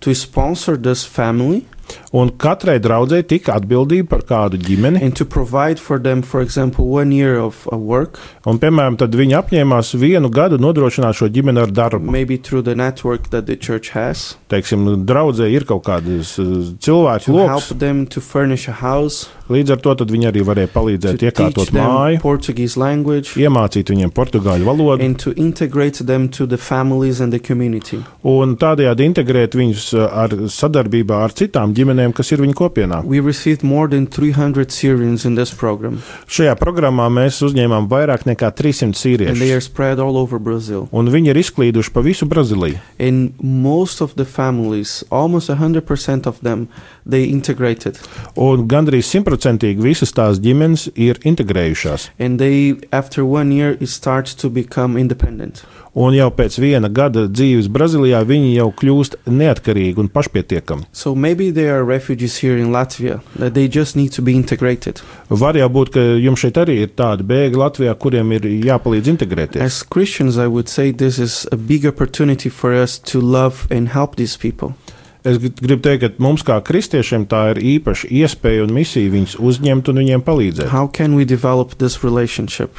to 0.00 0.14
sponsor 0.14 0.76
this 0.76 1.04
family 1.04 1.66
Un 2.12 2.30
katrai 2.36 2.78
draudzēji 2.82 3.26
tika 3.26 3.54
atbildība 3.60 4.08
par 4.08 4.22
kādu 4.26 4.58
ģimeni. 4.58 5.02
and 5.02 5.14
to 5.16 5.24
provide 5.24 5.78
for 5.78 5.98
them, 5.98 6.22
for 6.22 6.40
example, 6.42 6.84
one 6.90 7.12
year 7.12 7.38
of 7.38 7.66
work, 7.72 8.18
Un, 8.46 8.58
piemēram, 8.58 8.96
tad 8.98 9.12
viņi 9.14 9.36
apņēmās 9.38 9.94
vienu 9.98 10.30
gadu 10.30 10.58
nodrošināt 10.58 11.14
šo 11.14 11.28
ģimeni 11.28 11.58
ar 11.62 11.70
darbu. 11.70 12.10
maybe 12.10 12.36
through 12.36 12.62
the 12.64 12.74
network 12.74 13.30
that 13.30 13.46
the 13.46 13.56
church 13.56 13.90
has, 13.90 14.36
Teiksim, 14.48 15.04
draudzē 15.06 15.50
ir 15.50 15.64
kaut 15.64 15.84
kādas 15.84 16.34
cilvēku 16.78 17.24
to 17.24 17.38
help 17.38 17.50
lokus. 17.62 17.78
them 17.78 18.06
to 18.06 18.20
furnish 18.20 18.68
a 18.68 18.72
house, 18.72 19.28
Līdz 19.50 19.70
ar 19.72 19.76
to 19.82 19.94
tad 19.98 20.08
viņi 20.14 20.26
arī 20.30 20.42
varēja 20.46 20.68
palīdzēt 20.70 21.18
teach 21.18 21.32
iekārtot 21.34 21.72
them 21.72 21.82
māju, 21.82 22.20
Portuguese 22.22 22.76
language, 22.78 23.34
iemācīt 23.34 23.90
viņiem 23.90 24.12
portugāļu 24.14 24.62
valodu 24.64 25.02
and 25.04 25.18
to 25.18 25.32
integrate 25.34 25.98
them 26.06 26.28
to 26.28 26.46
the 26.46 26.56
families 26.56 27.20
and 27.20 27.32
the 27.32 27.38
community. 27.40 27.98
un 28.22 28.54
tādējādi 28.56 29.00
integrēt 29.10 29.56
viņus 29.58 29.94
uh, 29.98 30.06
ar 30.22 30.28
sadarbībā 30.46 31.24
ar 31.24 31.30
citām 31.34 31.74
ģimenēm, 31.74 31.79
kas 32.14 32.32
ir 32.32 32.42
viņu 32.42 32.54
kopienā. 32.54 33.02
We 33.04 33.20
received 33.20 33.62
more 33.62 33.88
than 33.88 34.06
300 34.06 34.70
Syrians 34.70 35.24
in 35.24 35.34
this 35.36 35.52
program, 35.54 36.00
Šajā 36.30 36.54
programmā 36.60 37.08
mēs 37.10 37.40
uzņēmām 37.42 37.88
vairāk 37.90 38.26
nekā 38.28 38.50
300 38.54 39.28
and 39.28 39.40
they 39.40 39.52
are 39.52 39.60
sīriešus, 39.60 39.70
spread 39.70 39.98
all 39.98 40.16
over 40.16 40.38
Brazil. 40.38 40.88
un 40.92 41.08
viņi 41.08 41.30
ir 41.32 41.40
izklīduši 41.40 41.92
pa 41.92 42.00
visu 42.00 42.26
Brazīliju. 42.26 42.78
And 42.98 43.32
most 43.40 44.00
of 44.00 44.14
the 44.16 44.24
families, 44.24 45.04
almost 45.10 45.50
100% 45.50 46.26
of 46.26 46.40
them, 46.40 46.68
they 47.08 47.24
integrated. 47.24 47.98
Un 48.36 48.66
gandrīz 48.68 49.08
simtprocentīgi 49.10 49.80
visas 49.82 50.12
tās 50.12 50.40
ģimenes 50.40 50.88
ir 50.94 51.18
integrējušās. 51.24 52.10
And 52.18 52.38
they, 52.38 52.76
after 52.92 53.24
one 53.24 53.52
year, 53.52 53.76
it 53.80 53.88
starts 53.88 54.34
to 54.34 54.50
become 54.50 54.96
independent. 54.98 55.64
Un 55.98 56.14
jau 56.14 56.28
pēc 56.30 56.54
viena 56.62 56.86
gada 56.86 57.24
dzīves 57.26 57.66
Brazīlijā 57.74 58.20
viņi 58.22 58.52
jau 58.54 58.68
kļūst 58.78 59.16
neatkarīgi 59.26 59.98
un 59.98 60.10
pašpietiekami. 60.14 60.86
So 60.92 61.16
maybe 61.16 61.50
there 61.50 61.74
are 61.74 61.84
refugees 61.84 62.36
here 62.38 62.58
in 62.58 62.70
Latvia 62.70 63.18
that 63.38 63.54
they 63.54 63.66
just 63.66 63.96
need 63.96 64.12
to 64.12 64.22
be 64.22 64.36
integrated. 64.38 65.02
Var 65.28 65.58
jau 65.58 65.68
būt, 65.68 65.90
ka 65.96 66.04
jums 66.22 66.44
šeit 66.44 66.60
arī 66.62 66.78
ir 66.84 66.94
tādi 66.94 67.26
bēgļi 67.26 67.58
Latvijā, 67.58 67.96
kuriem 67.98 68.30
ir 68.38 68.46
jāpalīdz 68.70 69.10
integrēties. 69.16 69.62
As 69.66 69.82
Christians, 69.82 70.38
I 70.38 70.46
would 70.46 70.68
say 70.70 70.92
this 70.92 71.18
is 71.18 71.46
a 71.50 71.56
big 71.58 71.86
opportunity 71.86 72.48
for 72.48 72.70
us 72.72 72.98
to 73.10 73.20
love 73.20 73.66
and 73.70 73.90
help 73.90 74.14
these 74.14 74.38
people. 74.38 74.76
Es 75.24 75.36
gr- 75.36 75.52
gribu 75.58 75.82
teikt, 75.84 76.06
ka 76.06 76.22
mums 76.22 76.46
kā 76.46 76.60
kristiešiem 76.64 77.26
tā 77.28 77.50
ir 77.52 77.60
īpaša 77.76 78.08
iespēja 78.22 78.62
un 78.64 78.72
misija 78.78 79.10
viņus 79.12 79.36
uzņemt 79.42 79.90
un 79.90 80.00
viņiem 80.00 80.22
palīdzēt. 80.24 80.70
How 80.70 80.86
can 80.86 81.18
we 81.18 81.26
develop 81.26 81.74
this 81.82 82.00
relationship? 82.06 82.78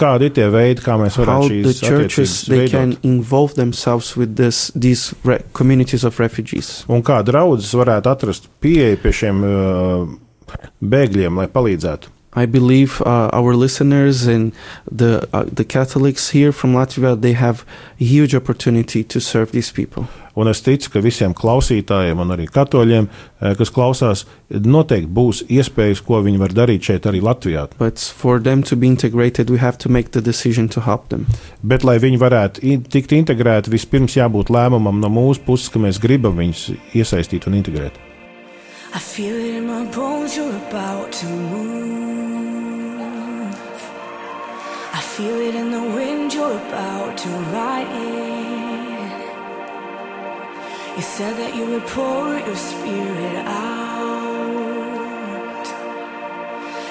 Kādi 0.00 0.30
ir 0.30 0.34
tie 0.36 0.46
veidi, 0.52 0.80
kā 0.84 0.94
mēs 1.00 1.18
varam 1.20 1.42
šīs 1.44 1.80
churches 1.84 2.36
they 2.48 2.68
can 2.72 2.94
veidot? 2.94 3.04
involve 3.04 3.54
themselves 3.58 4.14
with 4.16 4.36
this 4.38 4.70
these 4.74 5.12
re- 5.28 5.42
communities 5.52 6.06
of 6.08 6.16
refugees. 6.22 6.70
Un 6.88 7.04
kā 7.04 7.20
draudzes 7.26 7.74
varētu 7.76 8.08
atrast 8.12 8.48
pieeju 8.64 9.00
pie 9.02 9.12
šiem 9.20 9.44
uh, 9.44 10.16
bēgļiem, 10.80 11.42
lai 11.42 11.46
palīdzētu? 11.52 12.14
I 12.32 12.46
believe 12.46 13.02
uh, 13.02 13.28
our 13.32 13.54
listeners 13.56 14.26
and 14.26 14.52
the 14.90 15.28
uh, 15.32 15.44
the 15.52 15.64
Catholics 15.64 16.30
here 16.30 16.52
from 16.52 16.74
Latvia 16.74 17.20
they 17.20 17.32
have 17.32 17.64
a 18.00 18.04
huge 18.04 18.34
opportunity 18.34 19.02
to 19.04 19.20
serve 19.20 19.50
these 19.50 19.72
people. 19.72 20.06
Un 20.34 20.46
es 20.46 20.62
ticu, 20.62 20.92
ka 20.94 21.00
visiem 21.02 21.34
klausītājiem 21.34 22.20
un 22.22 22.30
arī 22.30 22.46
katoļiem, 22.48 23.08
eh, 23.10 23.54
kas 23.58 23.72
klausās, 23.74 24.24
noteikti 24.48 25.10
būs 25.10 25.42
iespējas, 25.50 26.04
ko 26.06 26.22
viņi 26.22 26.38
var 26.38 26.54
darīt 26.54 26.86
šeit 26.86 27.08
arī 27.10 27.20
Latvijā. 27.20 27.66
But 27.78 27.98
for 27.98 28.38
them 28.38 28.62
to 28.62 28.76
be 28.76 28.86
integrated, 28.86 29.50
we 29.50 29.58
have 29.58 29.76
to 29.78 29.88
make 29.88 30.12
the 30.12 30.22
decision 30.22 30.68
to 30.68 30.80
help 30.80 31.08
them. 31.08 31.26
Bet, 31.62 31.84
lai 31.84 31.98
viņi 31.98 32.18
varētu 32.18 32.62
in 32.62 32.82
tikt 32.82 33.10
integrēti, 33.10 33.74
vispirms 33.74 34.14
jābūt 34.14 34.54
lēmumam 34.54 35.00
no 35.00 35.10
mūsu 35.10 35.42
puses, 35.44 35.68
ka 35.68 35.82
mēs 35.82 35.98
gribam 35.98 36.38
viņus 36.38 36.70
iesaistīt 36.94 37.50
un 37.50 37.58
integrēt. 37.58 37.98
I 38.94 38.98
feel 38.98 39.34
it 39.34 39.56
in 39.56 39.66
my 39.66 39.84
bones, 39.94 40.36
you're 40.36 40.56
about 40.68 41.12
to 41.12 41.26
move. 41.26 41.99
Feel 45.20 45.40
it 45.48 45.54
in 45.54 45.70
the 45.70 45.82
wind, 45.96 46.32
you're 46.32 46.56
about 46.66 47.18
to 47.18 47.28
ride 47.56 47.90
in. 47.90 49.10
You 50.96 51.02
said 51.02 51.34
that 51.40 51.54
you 51.54 51.64
would 51.72 51.86
pour 51.94 52.38
your 52.48 52.56
spirit 52.56 53.36
out. 53.46 53.96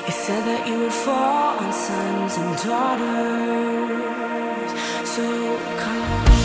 You 0.06 0.13
said 0.26 0.44
that 0.50 0.68
you 0.68 0.76
would 0.82 0.98
fall 1.06 1.58
on 1.63 1.74
sons 1.74 2.38
and 2.42 2.52
daughters. 2.68 3.89
So 5.15 5.26
come. 5.82 6.38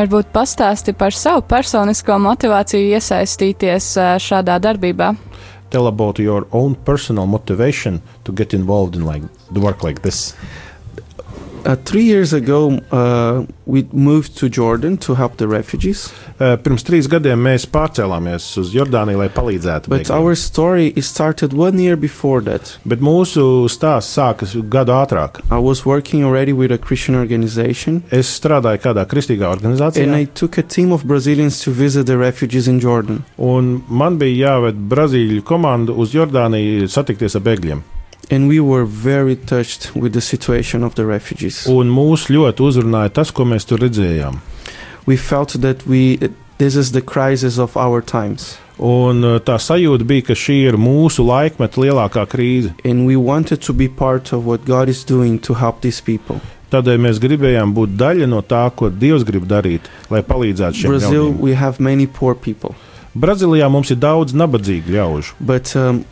Varbūt 0.00 0.30
pastāsti 0.32 0.94
par 0.96 1.12
savu 1.12 1.42
personisko 1.44 2.14
motivāciju 2.24 2.94
iesaistīties 2.96 3.88
šādā 4.24 4.54
darbībā. 4.64 5.10
Tell 5.68 5.90
about 5.90 6.18
your 6.18 6.46
own 6.56 6.72
personal 6.86 7.26
motivation 7.28 8.00
to 8.24 8.32
get 8.32 8.54
involved 8.54 8.96
in 8.96 9.04
like 9.04 9.20
the 9.52 9.60
work 9.60 9.84
like 9.84 10.00
this. 10.00 10.32
Uh, 11.66 11.76
three 11.84 12.04
years 12.04 12.32
ago, 12.32 12.80
uh, 12.90 13.44
we 13.66 13.86
moved 13.92 14.36
to 14.38 14.48
Jordan 14.48 14.96
to 14.98 15.14
help 15.14 15.36
the 15.36 15.46
refugees. 15.46 16.08
Uh, 16.40 16.56
Pirms 16.56 16.82
trīs 16.86 17.06
gadiem 17.10 17.38
mēs 17.44 17.66
pārcēlāmies 17.68 18.46
uz 18.58 18.72
Jordāniju, 18.74 19.20
lai 19.20 19.28
palīdzētu. 19.28 19.90
But 19.92 20.06
bēgļiem. 20.06 20.16
our 20.16 20.34
story 20.34 20.86
is 20.96 21.06
started 21.06 21.52
one 21.52 21.78
year 21.78 21.96
before 21.96 22.40
that. 22.48 22.78
Bet 22.84 23.00
mūsu 23.04 23.68
stāsts 23.68 24.16
sākas 24.16 24.56
gadu 24.72 24.96
ātrāk. 24.96 25.42
I 25.50 25.58
was 25.58 25.84
working 25.84 26.24
already 26.24 26.52
with 26.52 26.72
a 26.72 26.78
Christian 26.78 27.14
organization, 27.14 28.02
Es 28.10 28.32
strādāju 28.40 28.80
kādā 28.86 29.04
kristīgā 29.06 29.46
organizācijā, 29.52 30.02
and 30.02 30.16
I 30.16 30.24
took 30.24 30.58
a 30.58 30.62
team 30.62 30.92
of 30.92 31.04
Brazilians 31.04 31.60
to 31.64 31.70
visit 31.70 32.06
the 32.06 32.16
refugees 32.16 32.68
in 32.68 32.80
Jordan. 32.80 33.24
un 33.38 33.82
man 33.88 34.18
bija 34.18 34.56
jāved 34.56 34.80
Brazīļu 34.88 35.42
komandu 35.44 35.94
uz 35.94 36.14
Jordāniju 36.16 36.88
satikties 36.88 37.36
ar 37.36 37.42
bēgļiem. 37.42 37.82
And 38.30 38.46
we 38.48 38.60
were 38.60 38.84
very 38.86 39.34
touched 39.36 39.90
with 39.96 40.12
the 40.12 40.20
situation 40.20 40.84
of 40.84 40.94
the 40.94 41.04
refugees. 41.04 41.64
Un 41.66 41.90
mūs 41.90 42.28
ļoti 42.30 42.62
uzrunāja 42.62 43.10
tas, 43.20 43.32
ko 43.34 43.44
mēs 43.44 43.66
tur 43.66 43.78
redzējām. 43.82 44.38
We 45.06 45.16
felt 45.16 45.56
that 45.62 45.86
we 45.86 46.18
this 46.58 46.76
is 46.76 46.92
the 46.92 47.00
crisis 47.02 47.58
of 47.58 47.76
our 47.76 48.00
times, 48.02 48.58
Un 48.80 49.24
uh, 49.24 49.38
tā 49.44 49.58
sajūta 49.60 50.06
bija, 50.08 50.22
ka 50.30 50.34
šī 50.38 50.54
ir 50.70 50.76
mūsu 50.80 51.24
laikmeta 51.26 51.80
lielākā 51.82 52.22
krīze. 52.30 52.70
and 52.84 53.04
we 53.06 53.16
wanted 53.16 53.60
to 53.66 53.72
be 53.74 53.88
part 53.88 54.32
of 54.32 54.46
what 54.46 54.64
God 54.64 54.88
is 54.88 55.02
doing 55.04 55.38
to 55.40 55.54
help 55.54 55.80
these 55.82 56.00
people. 56.00 56.40
Tādēļ 56.70 57.00
mēs 57.02 57.18
gribējām 57.18 57.74
būt 57.74 57.96
daļa 57.98 58.28
no 58.30 58.40
tā, 58.46 58.62
ko 58.76 58.88
Dievs 58.88 59.24
grib 59.26 59.44
darīt, 59.50 59.90
lai 60.08 60.22
palīdzētu 60.22 60.80
šiem 60.84 60.92
Brazil, 60.94 61.24
ļaudīm. 61.32 61.40
we 61.40 61.52
have 61.58 61.80
many 61.80 62.06
poor 62.06 62.34
people, 62.34 62.76
Brazīlijā 63.18 63.66
mums 63.68 63.90
ir 63.90 63.98
daudz 63.98 64.32
nabadzīgu 64.38 64.94
ļaužu, 64.94 65.34
but 65.40 65.74
um, 65.76 66.04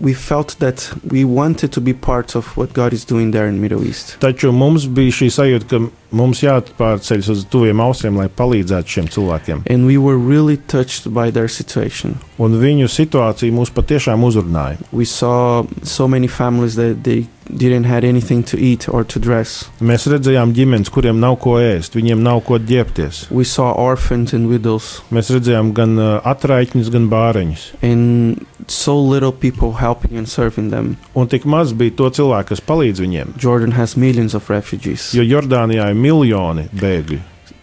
we 0.00 0.14
felt 0.14 0.56
that 0.60 0.90
we 1.10 1.24
wanted 1.24 1.72
to 1.72 1.80
be 1.80 1.92
part 1.92 2.34
of 2.34 2.56
what 2.56 2.72
God 2.72 2.92
is 2.92 3.04
doing 3.04 3.32
there 3.32 3.48
in 3.48 3.60
Middle 3.60 3.84
East. 3.86 4.16
taču 4.20 4.52
mums 4.52 4.86
bija 4.88 5.12
šī 5.12 5.28
sajūta, 5.30 5.68
ka 5.68 5.80
mums 6.10 6.40
jāpārceļas 6.42 7.28
uz 7.30 7.44
tuviem 7.52 7.80
austriem, 7.84 8.16
lai 8.16 8.28
palīdzētu 8.28 8.88
šiem 8.96 9.08
cilvēkiem. 9.14 9.62
And 9.70 9.86
we 9.86 9.98
were 9.98 10.16
really 10.18 10.56
touched 10.56 11.12
by 11.14 11.30
their 11.30 11.48
situation. 11.48 12.16
Un 12.38 12.56
viņu 12.62 12.88
situācija 12.90 13.52
mūs 13.52 13.70
patiešām 13.76 14.24
uzrunāja. 14.26 14.78
We 14.92 15.04
saw 15.04 15.66
so 15.84 16.08
many 16.08 16.26
families 16.26 16.74
that 16.76 17.04
they 17.04 17.26
didn't 17.50 17.84
have 17.84 18.04
anything 18.04 18.42
to 18.44 18.56
eat 18.58 18.88
or 18.88 19.04
to 19.04 19.18
dress. 19.20 19.68
Mēs 19.80 20.06
redzējām 20.10 20.52
ģimenes, 20.54 20.90
kuriem 20.90 21.18
nav 21.20 21.36
ko 21.42 21.56
ēst, 21.60 21.94
viņiem 21.98 22.22
nav 22.22 22.42
ko 22.46 22.58
ģērbties. 22.58 23.28
We 23.30 23.44
saw 23.44 23.72
orphans 23.74 24.32
and 24.34 24.48
widows, 24.50 25.02
Mēs 25.10 25.30
redzējām 25.34 25.72
gan 25.74 25.98
uh, 25.98 26.20
atraitņus, 26.24 26.90
gan 26.94 27.08
bāreņus. 27.10 27.68
and 27.82 28.46
so 28.68 28.94
little 28.98 29.32
people 29.32 29.72
helping 29.90 30.18
and 30.18 30.28
serving 30.28 30.70
them. 30.70 30.94
Un 31.14 31.28
tik 31.30 31.44
maz 31.44 31.74
bija 31.74 31.96
to 31.98 32.10
cilvēku, 32.20 32.52
kas 32.54 32.62
palīdz 32.70 33.02
viņiem. 33.02 33.34
Jordan 33.40 33.74
has 33.78 33.96
millions 33.96 34.36
of 34.38 34.50
refugees. 34.52 35.10
Jo 35.16 35.26
Jordānijā 35.26 35.90
ir 35.90 35.98
miljoni 35.98 36.68
bēgļu. 36.80 37.20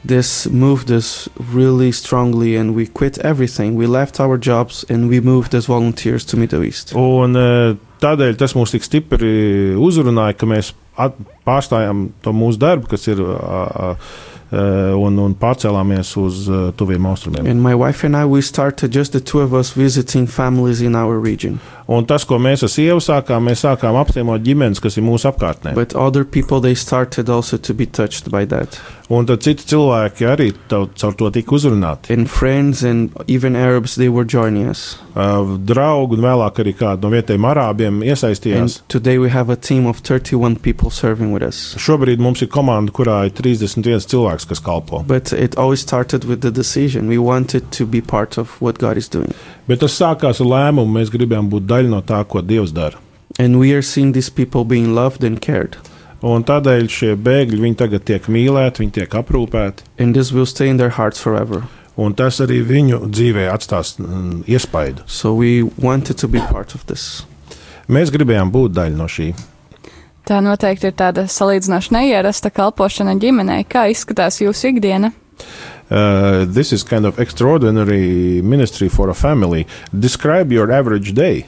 This 0.07 0.47
moved 0.47 0.89
us 0.89 1.27
really 1.53 1.91
strongly, 1.91 2.55
and 2.55 2.75
we 2.75 2.85
quit 2.87 3.17
everything. 3.19 3.75
We 3.75 3.87
left 3.87 4.21
our 4.21 4.37
jobs 4.37 4.85
and 4.89 5.09
we 5.09 5.19
moved 5.19 5.53
as 5.53 5.65
volunteers 5.67 6.23
to 6.31 6.37
Middle 6.37 6.63
East. 6.63 6.93
Un 6.95 7.35
uh, 7.35 7.75
tādēļ 7.99 8.37
tas 8.39 8.55
mūs 8.55 8.71
tik 8.75 8.87
stipri 8.87 9.75
uzrunāja, 9.75 10.37
ka 10.37 10.47
mēs 10.47 10.71
pārstājām 11.47 12.07
to 12.23 12.33
mūsu 12.33 12.61
darbu, 12.61 12.87
kas 12.93 13.07
ir. 13.11 13.23
Uh, 13.23 13.91
uh, 13.91 14.25
un, 14.51 15.17
un 15.19 15.33
pārcēlāmies 15.35 16.13
uz 16.21 16.45
uh, 16.47 16.69
tuviem 16.77 17.05
austrumiem. 17.09 17.47
And 17.47 17.63
my 17.63 17.75
wife 17.75 18.05
and 18.07 18.15
I, 18.15 18.25
we 18.25 18.41
started 18.41 18.93
just 18.95 19.11
the 19.11 19.19
two 19.19 19.41
of 19.41 19.53
us 19.53 19.73
visiting 19.75 20.27
families 20.27 20.81
in 20.81 20.95
our 20.95 21.19
region. 21.19 21.59
Un 21.87 22.05
tas, 22.07 22.25
ko 22.27 22.39
mēs 22.39 22.63
ar 22.67 22.71
sievu 22.71 23.03
sākām, 23.03 23.47
mēs 23.47 23.63
sākām 23.63 23.95
apciemot 23.99 24.43
ģimenes, 24.43 24.81
kas 24.83 24.97
ir 24.99 25.05
mūsu 25.07 25.29
apkārtnē. 25.31 25.75
But 25.75 25.95
other 25.95 26.23
people, 26.23 26.59
they 26.59 26.75
started 26.75 27.29
also 27.29 27.57
to 27.57 27.73
be 27.73 27.85
touched 27.85 28.31
by 28.31 28.45
that. 28.51 28.79
Un 29.09 29.23
tad 29.25 29.39
citi 29.39 29.63
cilvēki 29.63 30.25
arī 30.27 30.49
tau- 30.67 30.89
caur 30.99 31.13
to 31.15 31.29
tika 31.31 31.55
uzrunāti. 31.55 32.09
And 32.11 32.27
friends 32.29 32.83
and 32.83 33.09
even 33.27 33.55
Arabs, 33.55 33.95
they 33.95 34.09
were 34.09 34.25
joining 34.25 34.67
us. 34.67 34.97
Uh, 35.15 35.55
draugi 35.57 36.17
un 36.17 36.25
vēlāk 36.25 36.59
arī 36.59 36.73
kādi 36.75 37.01
no 37.03 37.09
vietējiem 37.13 37.45
arābiem 37.47 38.01
And 38.01 38.03
iesaistījās. 38.03 38.81
today 38.89 39.17
we 39.17 39.29
have 39.29 39.49
a 39.49 39.55
team 39.55 39.85
of 39.87 40.01
31 40.03 40.57
people 40.57 40.89
serving 40.89 41.31
with 41.31 41.41
us. 41.41 41.73
Šobrīd 41.79 42.19
mums 42.19 42.41
ir 42.41 42.49
komanda, 42.49 42.91
kurā 42.91 43.25
ir 43.25 43.31
31 43.31 44.03
cilvēks, 44.11 44.45
kas 44.45 44.59
kalpo. 44.59 45.05
But 45.07 45.31
it 45.31 45.55
always 45.57 45.79
started 45.79 46.25
with 46.25 46.41
the 46.41 46.51
decision. 46.51 47.07
We 47.07 47.17
wanted 47.17 47.71
to 47.71 47.85
be 47.85 48.01
part 48.01 48.37
of 48.37 48.59
what 48.61 48.77
God 48.77 48.97
is 48.97 49.07
doing. 49.07 49.33
Bet 49.69 49.79
tas 49.79 49.95
sākās 49.97 50.41
ar 50.43 50.47
lēmumu, 50.51 50.91
mēs 50.99 51.09
gribējām 51.15 51.49
būt 51.49 51.65
daļa 51.65 51.89
no 51.89 52.01
tā, 52.01 52.25
ko 52.27 52.41
Dievs 52.41 52.73
dara. 52.73 52.97
And 53.39 53.57
we 53.57 53.71
are 53.73 53.81
seeing 53.81 54.11
these 54.11 54.29
people 54.29 54.65
being 54.65 54.93
loved 54.93 55.23
and 55.23 55.39
cared. 55.39 55.77
Un 56.25 56.45
tādēļ 56.47 56.87
šie 56.89 57.11
bēgļi 57.21 57.59
viņi 57.61 57.77
tagad 57.77 58.05
tiek 58.07 58.29
mīlēti, 58.31 58.81
viņi 58.81 58.95
tiek 59.01 59.17
aprūpēti. 59.19 59.85
And 60.01 60.17
this 60.17 60.31
will 60.33 60.47
stay 60.49 60.69
in 60.69 60.77
their 60.81 60.95
hearts 60.97 61.21
forever. 61.21 61.67
Un 61.97 62.13
tas 62.17 62.39
arī 62.41 62.61
viņu 62.65 63.07
dzīvē 63.09 63.47
atstās 63.49 63.95
mm, 63.97 64.43
iespaidu. 64.49 65.05
So 65.05 65.33
we 65.33 65.63
wanted 65.81 66.17
to 66.21 66.27
be 66.29 66.41
part 66.49 66.75
of 66.77 66.85
this. 66.89 67.25
Mēs 67.87 68.11
gribējām 68.13 68.51
būt 68.53 68.73
daļa 68.77 68.97
no 68.97 69.07
šī. 69.09 69.31
Tā 70.27 70.41
noteikti 70.43 70.89
ir 70.89 70.97
tāda 70.97 71.23
salīdzinoši 71.31 71.93
neierasta 71.95 72.51
kalpošana 72.51 73.13
ģimenei. 73.21 73.63
Kā 73.69 73.85
izskatās 73.93 74.41
jūsu 74.41 74.73
ikdiena? 74.73 75.13
Uh, 75.89 76.43
this 76.43 76.73
is 76.73 76.83
kind 76.83 77.05
of 77.05 77.19
extraordinary 77.19 78.41
ministry 78.41 78.89
for 78.89 79.09
a 79.09 79.13
family. 79.13 79.65
Describe 79.93 80.51
your 80.51 80.69
average 80.71 81.13
day. 81.13 81.45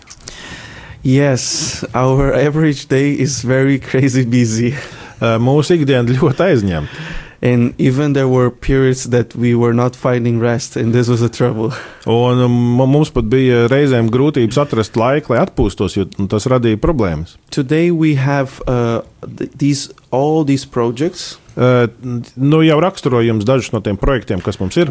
Yes, 1.03 1.85
our 1.93 2.33
average 2.33 2.87
day 2.87 3.13
is 3.13 3.41
very 3.41 3.79
crazy 3.79 4.25
busy. 4.25 4.75
Uh, 5.19 5.35
mūsu 5.35 5.75
ikdiena 5.75 6.15
ļoti 6.15 6.45
aizņemta. 6.45 7.01
And 7.41 7.73
even 7.77 8.13
there 8.13 8.29
were 8.29 8.49
periods 8.49 9.09
that 9.09 9.35
we 9.35 9.53
were 9.53 9.73
not 9.73 9.95
finding 9.95 10.39
rest, 10.39 10.77
and 10.77 10.93
this 10.93 11.09
was 11.09 11.21
a 11.21 11.27
trouble. 11.27 11.73
Un 12.05 12.39
um, 12.39 12.55
mums 12.87 13.11
pat 13.11 13.27
bija 13.27 13.65
reizēm 13.67 14.07
grūtības 14.11 14.59
atrast 14.63 14.95
laiku, 14.95 15.33
lai 15.33 15.41
atpūstos, 15.43 15.95
jo 15.95 16.07
nu, 16.17 16.29
tas 16.31 16.47
radīja 16.47 16.79
problēmas. 16.79 17.35
Today 17.51 17.91
we 17.91 18.15
have 18.15 18.63
uh, 18.67 19.01
th- 19.23 19.51
these 19.55 19.91
all 20.11 20.43
these 20.43 20.63
projects. 20.63 21.35
Uh, 21.59 21.89
nu, 22.39 22.61
jau 22.63 22.77
raksturojums 22.79 23.43
dažus 23.43 23.73
no 23.73 23.81
tiem 23.83 23.97
projektiem, 23.99 24.39
kas 24.39 24.61
mums 24.61 24.77
ir. 24.79 24.87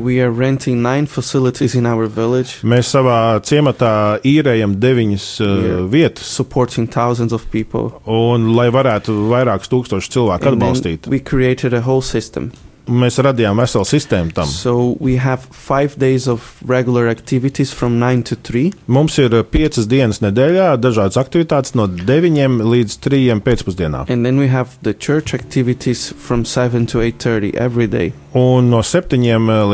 Mēs 2.68 2.90
savā 2.92 3.40
ciematā 3.40 4.20
īrējam 4.28 4.74
deviņas 4.76 5.28
Yeah. 5.40 5.87
vietas, 5.88 6.28
supporting 6.37 6.87
thousands 6.90 7.33
of 7.33 7.46
people. 7.50 7.92
un 8.04 8.52
lai 8.57 8.68
varētu 8.68 9.16
vairākus 9.33 9.72
tūkstošus 9.72 10.12
cilvēku 10.12 10.52
atbalstīt. 10.52 11.09
Mēs 12.88 13.18
radījām 13.20 13.61
veselu 13.61 13.85
sistēmu 13.88 14.33
tam. 14.37 14.48
So 14.48 14.96
we 15.01 15.18
have 15.20 15.44
five 15.53 15.98
days 16.01 16.27
of 16.29 16.57
regular 16.66 17.09
activities 17.09 17.72
from 17.72 17.98
nine 18.01 18.22
to 18.24 18.37
three. 18.37 18.72
Mums 18.87 19.18
ir 19.20 19.35
uh, 19.37 19.44
piecas 19.44 19.88
dienas 19.90 20.22
nedēļā, 20.24 20.70
dažādas 20.81 21.20
aktivitātes 21.20 21.77
no 21.77 21.85
9 21.87 22.62
līdz 22.64 22.98
3 23.05 23.42
pēcpusdienā. 23.44 24.07
And 24.09 24.24
then 24.24 24.40
we 24.40 24.48
have 24.48 24.79
the 24.83 24.94
church 24.94 25.35
activities 25.35 26.09
from 26.16 26.44
7 26.44 26.87
to 26.87 27.03
8:30 27.05 27.55
every 27.57 27.87
day. 27.87 28.12
Un 28.33 28.70
no 28.72 28.81
7 28.83 29.20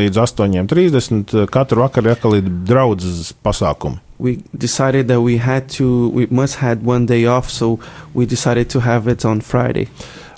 līdz 0.01 0.19
8.30 0.19 1.47
katru 1.55 1.87
vakaru 1.87 2.11
ir 2.11 2.17
atkal 2.17 2.41
draudzes 2.67 3.33
pasākumi. 3.45 4.01
We 4.19 4.39
decided 4.57 5.09
that 5.09 5.21
we 5.23 5.39
had 5.39 5.69
to 5.79 6.09
we 6.15 6.27
must 6.31 6.57
had 6.63 6.87
one 6.87 7.07
day 7.07 7.27
off, 7.27 7.51
so 7.51 7.79
we 8.15 8.27
decided 8.27 8.71
to 8.71 8.81
have 8.81 9.11
it 9.11 9.25
on 9.25 9.41
Friday. 9.41 9.89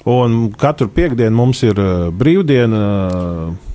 Un 0.06 0.52
katru 0.54 0.86
piekdienu 0.94 1.34
mums 1.34 1.64
ir 1.66 1.78
uh, 1.82 2.10
brīvdiena, 2.14 2.80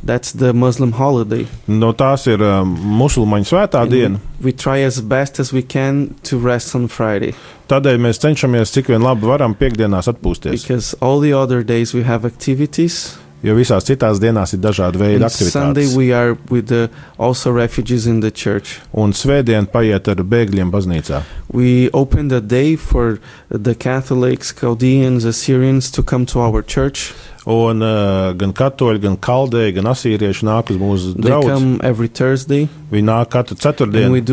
That's 0.06 0.32
the 0.32 0.54
Muslim 0.54 0.94
holiday. 0.96 1.46
no 1.68 1.92
tās 1.94 2.24
ir 2.32 2.40
uh, 2.42 2.62
musulmaņu 2.66 3.50
svētā 3.50 3.82
And 3.84 3.92
diena. 3.92 4.20
We, 4.40 4.46
we 4.46 4.52
try 4.54 4.80
as 4.88 5.02
best 5.02 5.40
as 5.44 5.52
we 5.54 5.62
can 5.62 6.16
to 6.30 6.40
rest 6.40 6.74
on 6.76 6.88
Friday 6.88 7.34
Tādēļ 7.68 8.00
mēs 8.04 8.20
cenšamies 8.24 8.72
cik 8.74 8.90
vien 8.92 9.04
labi 9.04 9.28
varam 9.28 9.54
piekdienās 9.56 10.08
atpūsties. 10.12 10.52
because 10.64 10.96
all 11.02 11.20
the 11.20 11.34
other 11.34 11.64
days 11.64 11.94
we 11.94 12.04
have 12.04 12.26
activities. 12.26 13.18
Jo 13.44 13.56
visās 13.58 13.86
citās 13.88 14.20
dienās 14.22 14.54
ir 14.54 14.60
dažādi 14.62 14.98
veidi 15.02 15.24
aktivitātes. 15.26 15.96
we 15.98 16.12
are 16.14 16.38
with 16.50 16.68
the 16.68 16.90
also 17.18 17.52
refugees 17.52 18.06
in 18.06 18.20
the 18.22 18.30
church. 18.32 18.80
Un 18.94 19.12
svētdien 19.14 19.66
paiet 19.72 20.08
ar 20.08 20.16
bēgļiem 20.22 20.70
baznīcā. 20.72 21.24
We 21.52 21.90
opened 21.92 22.32
a 22.32 22.40
day 22.40 22.76
for 22.78 23.20
the 23.50 23.74
Catholics, 23.76 24.54
Chaldeans, 24.54 25.26
Assyrians 25.26 25.90
to 25.92 26.04
come 26.04 26.26
to 26.28 26.40
our 26.40 26.62
church. 26.62 27.14
Un 27.44 27.82
uh, 27.82 28.34
gan 28.38 28.52
katoļi, 28.54 29.00
gan 29.02 29.16
kaldēji, 29.18 29.74
gan 29.80 29.88
asīrieši 29.90 30.46
nāk 30.46 30.70
uz 30.70 30.78
mūsu 30.78 31.16
They 31.16 31.24
draugu. 31.32 31.48
come 31.50 31.80
every 31.82 32.08
Thursday, 32.08 32.68
Viņi 32.92 33.04
nāk 33.08 33.30
katru 33.34 33.56
and 33.58 33.62
ceturtdienu. 33.64 34.22
the. 34.22 34.28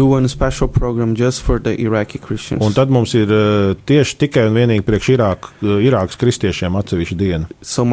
Un 2.60 2.72
tad 2.76 2.90
mums 2.92 3.14
ir 3.14 3.30
uh, 3.32 3.72
tieši 3.88 4.16
tikai 4.18 4.44
un 4.50 4.54
vienīgi 4.58 4.84
priekš 4.84 5.08
Irāk, 5.16 5.48
uh, 5.62 5.78
Irākas 5.80 6.18
kristiešiem 6.20 6.76
atsevišķa 6.76 7.16
diena. 7.16 7.46
so 7.62 7.84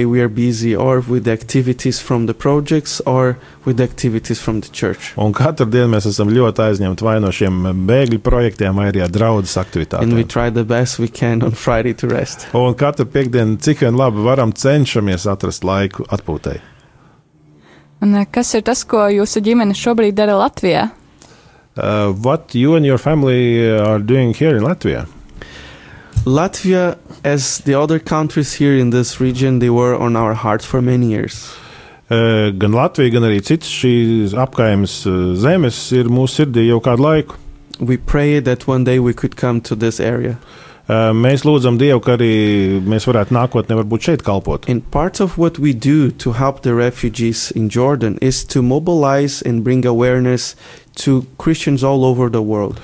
day 0.00 0.06
we 0.06 0.20
are 0.20 0.28
busy 0.28 0.74
or 0.74 1.00
with 1.00 1.24
the 1.24 1.32
activities 1.32 2.00
from 2.00 2.26
the 2.26 2.34
projects 2.34 3.00
or 3.06 3.36
with 3.64 3.76
the 3.76 3.84
activities 3.84 4.40
from 4.40 4.60
the 4.60 4.68
church. 4.72 5.12
Un 5.16 5.32
katru 5.32 5.66
dienu 5.70 5.90
mēs 5.94 6.08
esam 6.08 6.30
ļoti 6.32 6.64
aizņemti 6.66 7.04
vai 7.06 7.18
no 7.20 7.30
šiem 7.34 7.60
bēgļu 7.88 8.20
projektiem, 8.24 8.76
vai 8.76 8.88
arī 8.92 9.04
ar 9.04 9.12
draudzes 9.12 9.56
And 9.56 9.66
we 9.66 10.24
aktivitātēm. 10.24 10.28
try 10.28 10.50
the 10.50 10.64
best 10.64 10.98
we 10.98 11.08
can 11.08 11.42
on 11.42 11.52
Friday 11.52 11.92
to 11.94 12.08
rest. 12.08 12.46
Un 12.54 12.74
katru 12.74 13.06
piekdienu, 13.06 13.58
cik 13.60 13.84
vien 13.84 13.96
labi 13.96 14.24
varam, 14.24 14.52
cenšamies 14.52 15.26
atrast 15.30 15.64
laiku 15.64 16.06
atpūtai. 16.08 16.58
Un 18.00 18.14
eh, 18.16 18.26
kas 18.32 18.54
ir 18.54 18.64
tas, 18.64 18.84
ko 18.84 19.08
jūsu 19.12 19.42
ģimene 19.44 19.76
šobrīd 19.76 20.16
dara 20.16 20.38
Latvijā? 20.40 20.88
Uh, 21.76 22.12
what 22.12 22.54
you 22.54 22.74
and 22.74 22.84
your 22.84 22.98
family 22.98 23.70
are 23.70 23.98
doing 23.98 24.34
here 24.34 24.56
in 24.56 24.64
Latvia? 24.64 25.06
Latvia, 26.24 26.98
as 27.24 27.58
the 27.64 27.74
other 27.74 27.98
countries 27.98 28.52
here 28.52 28.76
in 28.76 28.90
this 28.90 29.20
region, 29.20 29.58
they 29.58 29.70
were 29.70 29.96
on 29.96 30.16
our 30.16 30.34
hearts 30.34 30.66
for 30.66 30.82
many 30.82 31.06
years. 31.06 31.50
Uh, 32.10 32.50
gan 32.50 32.72
Latvija, 32.72 33.12
gan 33.14 33.24
arī 33.24 33.40
citas 33.40 33.70
šīs 33.70 34.34
apkaimes 34.36 35.06
uh, 35.06 35.32
zemes 35.38 35.78
ir 35.96 36.10
mūsu 36.12 36.42
sirdī 36.42 36.66
jau 36.68 36.80
kādu 36.84 37.06
laiku. 37.06 37.38
We 37.80 37.96
pray 37.96 38.40
that 38.40 38.66
one 38.66 38.84
day 38.84 38.98
we 38.98 39.14
could 39.14 39.36
come 39.36 39.60
to 39.62 39.74
this 39.74 40.00
area. 40.00 40.36
Uh, 40.90 41.14
mēs 41.14 41.44
lūdzam 41.46 41.78
Dievu, 41.78 42.02
ka 42.02 42.16
arī 42.18 42.82
mēs 42.82 43.06
varētu 43.06 43.32
nākotnē 43.32 43.76
varbūt 43.78 44.08
šeit 44.08 44.24
kalpot. 44.26 44.68
And 44.68 44.82
part 44.90 45.20
of 45.20 45.38
what 45.38 45.58
we 45.58 45.72
do 45.72 46.10
to 46.18 46.32
help 46.32 46.62
the 46.62 46.74
refugees 46.74 47.52
in 47.52 47.70
Jordan 47.70 48.18
is 48.20 48.42
to 48.52 48.60
mobilize 48.60 49.40
and 49.40 49.62
bring 49.62 49.86
awareness 49.86 50.56
to 51.06 51.24
Christians 51.38 51.84
all 51.84 52.04
over 52.04 52.28
the 52.28 52.42
world. 52.42 52.80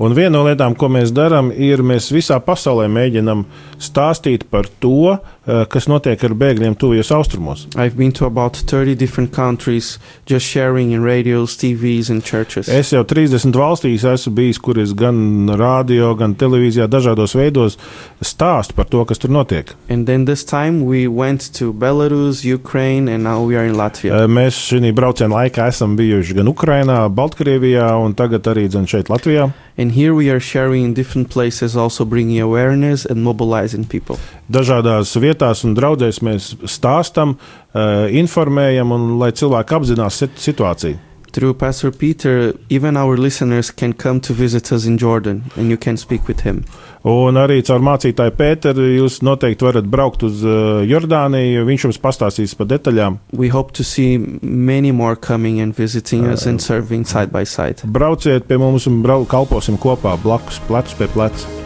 Un 0.00 0.14
viena 0.16 0.38
no 0.38 0.46
lietām, 0.46 0.72
ko 0.80 0.88
mēs 0.88 1.10
darām, 1.12 1.50
ir 1.52 1.82
mēs 1.84 2.06
visā 2.14 2.38
pasaulē 2.40 2.86
mēģinam 2.88 3.44
stāstīt 3.80 4.44
par 4.52 4.68
to, 4.82 5.16
uh, 5.16 5.62
kas 5.72 5.88
notiek 5.90 6.20
ar 6.26 6.34
bēgļiem 6.36 6.76
tuvajos 6.78 7.10
austrumos. 7.16 7.66
I've 7.74 7.96
been 7.96 8.12
to 8.18 8.26
about 8.28 8.56
30 8.56 8.94
different 8.94 9.32
countries 9.32 9.98
just 10.28 10.46
sharing 10.46 10.92
in 10.92 11.02
radios, 11.02 11.56
TVs, 11.56 12.10
and 12.10 12.22
churches. 12.22 12.68
Es 12.68 12.92
jau 12.92 13.02
30 13.04 13.56
valstīs 13.56 14.04
esmu 14.06 14.34
bijis, 14.36 14.60
kur 14.60 14.78
es 14.80 14.92
gan 14.96 15.50
radio, 15.58 16.12
gan 16.18 16.36
televīzijā, 16.38 16.86
dažādos 16.92 17.34
veidos 17.38 17.78
stāstu 18.20 18.76
par 18.76 18.90
to, 18.92 19.04
kas 19.08 19.22
tur 19.22 19.32
notiek. 19.32 19.72
And 19.88 20.06
then 20.06 20.26
this 20.28 20.44
time 20.44 20.84
we 20.84 21.06
went 21.08 21.50
to 21.58 21.72
Belarus, 21.72 22.44
Ukraine, 22.44 23.08
and 23.08 23.24
now 23.24 23.42
we 23.42 23.56
are 23.56 23.64
in 23.64 23.74
Latvia. 23.80 24.12
Uh, 24.12 24.28
Mēs 24.30 24.60
šī 24.68 24.92
brauciena 24.96 25.40
laikā 25.40 25.70
esam 25.72 25.96
bijuši 25.98 26.36
gan 26.38 26.52
Ukrajinā, 26.52 27.00
Baltkrievijā, 27.14 27.88
un 28.04 28.14
tagad 28.14 28.46
arī 28.52 28.68
šeit 28.70 29.08
Latvijā. 29.08 29.50
And 29.80 29.92
here 29.92 30.14
we 30.14 30.28
are 30.28 30.40
sharing 30.40 30.84
in 30.84 30.94
different 30.94 31.30
places, 31.30 31.74
also 31.74 32.04
bringing 32.04 32.38
awareness 32.38 33.06
and 33.06 33.24
mobilizing 33.24 33.69
people. 33.88 34.16
Dažādās 34.50 35.16
vietās 35.20 35.64
un 35.64 35.74
draudzēs 35.74 36.22
mēs 36.22 36.54
stāstam, 36.64 37.36
uh, 37.74 38.08
informējam, 38.10 38.92
un 38.92 39.18
lai 39.18 39.30
cilvēki 39.32 39.78
apzinās 39.80 40.18
sit- 40.22 40.38
situāciju. 40.38 40.98
Through 41.32 41.54
Pastor 41.58 41.92
Peter, 41.92 42.54
even 42.70 42.96
our 42.96 43.16
listeners 43.16 43.70
can 43.70 43.92
come 43.92 44.18
to 44.20 44.32
visit 44.34 44.72
us 44.72 44.84
in 44.84 44.98
Jordan, 44.98 45.44
and 45.56 45.70
you 45.70 45.76
can 45.76 45.96
speak 45.96 46.26
with 46.26 46.40
him. 46.40 46.64
Un 47.06 47.38
arī 47.38 47.62
caur 47.64 47.78
mācītāju 47.78 48.34
Pēteru 48.36 48.88
jūs 48.98 49.20
noteikti 49.22 49.62
varat 49.64 49.86
braukt 49.88 50.24
uz 50.26 50.42
uh, 50.44 50.82
Jordāniju. 50.84 51.62
Viņš 51.64 51.86
jums 51.86 52.00
pastāstīs 52.02 52.56
par 52.58 52.66
detaļām. 52.66 53.20
We 53.32 53.48
hope 53.48 53.72
to 53.78 53.84
see 53.86 54.18
many 54.42 54.90
more 54.90 55.14
coming 55.14 55.60
and 55.60 55.72
visiting 55.78 56.26
us 56.26 56.46
and 56.50 56.60
serving 56.60 57.06
side 57.06 57.30
by 57.30 57.44
side. 57.46 57.86
Brauciet 57.86 58.50
pie 58.50 58.58
mums 58.58 58.90
un 58.90 59.00
brau, 59.06 59.24
kalposim 59.24 59.78
kopā 59.78 60.18
blakus, 60.20 60.58
plecus 60.66 60.98
pie 60.98 61.08
pleca. 61.14 61.59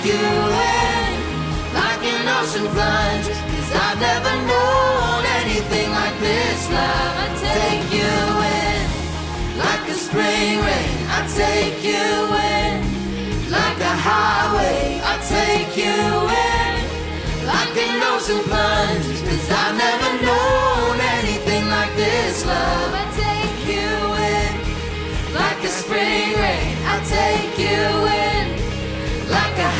Take 0.00 0.14
you 0.14 0.18
in, 0.18 1.12
like 1.74 2.02
an 2.02 2.28
ocean 2.40 2.66
plunge. 2.72 3.28
Cause 3.28 3.72
I've 3.84 4.00
never 4.00 4.34
known 4.48 5.24
anything 5.42 5.90
like 5.90 6.18
this. 6.20 6.70
Love, 6.70 7.16
I 7.20 7.28
take 7.36 7.84
you 7.92 8.14
in, 8.60 8.80
like 9.58 9.88
a 9.88 9.94
spring 9.94 10.56
rain. 10.64 10.96
I 11.16 11.20
take 11.36 11.84
you 11.84 12.08
in, 12.56 13.50
like 13.50 13.80
a 13.80 13.94
highway. 14.08 15.00
I 15.04 15.14
take 15.36 15.76
you 15.76 16.00
in, 16.48 16.74
like 17.44 17.76
an 17.76 18.02
ocean 18.12 18.40
plunge. 18.48 19.04
Cause 19.28 19.50
I've 19.50 19.76
never 19.76 20.10
known 20.24 20.96
anything 21.20 21.68
like 21.68 21.94
this. 21.96 22.46
Love, 22.46 22.92
I 22.94 23.04
take 23.20 23.58
you 23.68 23.90
in, 24.32 24.52
like 25.34 25.60
a 25.62 25.68
spring 25.68 26.32
rain. 26.40 26.76
I 26.88 26.96
take 27.04 27.58
you 27.58 27.80
in, 28.16 28.29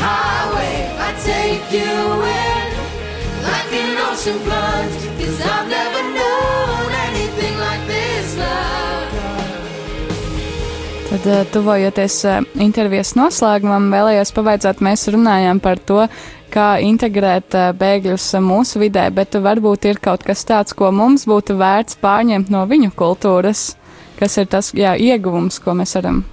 highway. 0.01 0.75
I 1.07 1.09
take 1.21 1.65
you 1.77 1.93
in, 2.41 2.67
like 3.45 3.71
an 3.81 3.91
ocean 4.09 4.37
plunge. 4.45 4.95
Cause 5.19 5.39
I've 5.45 5.69
never 5.69 6.01
known 6.17 6.89
anything 7.07 7.55
like 7.59 7.83
this. 7.87 8.37
Love. 8.37 8.81
Tad, 11.11 11.25
eh, 11.27 11.45
tuvojoties 11.51 12.21
eh, 12.25 12.37
intervijas 12.63 13.15
noslēgumam, 13.19 13.89
vēlējos 13.91 14.31
pavaicāt, 14.31 14.79
mēs 14.79 15.09
runājām 15.11 15.59
par 15.59 15.81
to, 15.83 16.05
kā 16.51 16.67
integrēt 16.87 17.55
eh, 17.59 17.69
bēgļus 17.75 18.29
mūsu 18.43 18.79
vidē, 18.79 19.09
bet 19.11 19.35
varbūt 19.35 19.89
ir 19.91 19.99
kaut 20.03 20.23
kas 20.23 20.45
tāds, 20.47 20.71
ko 20.71 20.91
mums 20.95 21.27
būtu 21.27 21.57
vērts 21.59 21.99
pārņemt 21.99 22.51
no 22.53 22.63
viņu 22.69 22.93
kultūras, 22.95 23.73
kas 24.19 24.39
ir 24.39 24.47
tas 24.51 24.71
jā, 24.77 24.95
ieguvums, 24.95 25.59
ko 25.59 25.75
mēs 25.75 25.97
varam. 25.99 26.23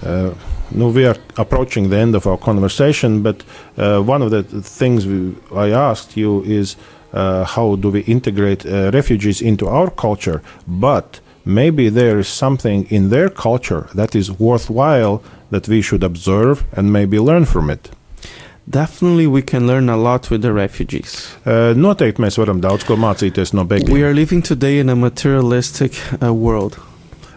Uh, 0.00 0.55
no, 0.70 0.88
we 0.88 1.06
are 1.06 1.16
approaching 1.36 1.90
the 1.90 1.96
end 1.98 2.14
of 2.14 2.26
our 2.26 2.36
conversation, 2.38 3.22
but 3.22 3.42
uh, 3.76 4.00
one 4.00 4.22
of 4.22 4.30
the 4.30 4.42
things 4.42 5.06
we, 5.06 5.34
I 5.54 5.70
asked 5.70 6.16
you 6.16 6.42
is 6.44 6.76
uh, 7.12 7.44
how 7.44 7.76
do 7.76 7.90
we 7.90 8.00
integrate 8.00 8.66
uh, 8.66 8.90
refugees 8.92 9.40
into 9.40 9.68
our 9.68 9.90
culture? 9.90 10.42
But 10.66 11.20
maybe 11.44 11.88
there 11.88 12.18
is 12.18 12.28
something 12.28 12.86
in 12.90 13.10
their 13.10 13.28
culture 13.30 13.88
that 13.94 14.14
is 14.14 14.30
worthwhile 14.32 15.22
that 15.50 15.68
we 15.68 15.80
should 15.80 16.02
observe 16.02 16.64
and 16.72 16.92
maybe 16.92 17.18
learn 17.18 17.44
from 17.44 17.70
it. 17.70 17.90
Definitely, 18.68 19.28
we 19.28 19.42
can 19.42 19.68
learn 19.68 19.88
a 19.88 19.96
lot 19.96 20.28
with 20.28 20.42
the 20.42 20.52
refugees. 20.52 21.28
Uh, 21.46 21.72
noteikti 21.78 22.18
mēs 22.18 22.34
varam 22.36 22.58
daudz 22.60 22.82
ko 22.84 22.96
mācīties 22.96 23.54
no 23.54 23.62
We 23.62 23.68
bēgļiem. 23.78 24.02
are 24.04 24.12
living 24.12 24.42
today 24.42 24.80
in 24.80 24.88
a 24.88 24.96
materialistic 24.96 25.92
uh, 26.20 26.34
world. 26.34 26.76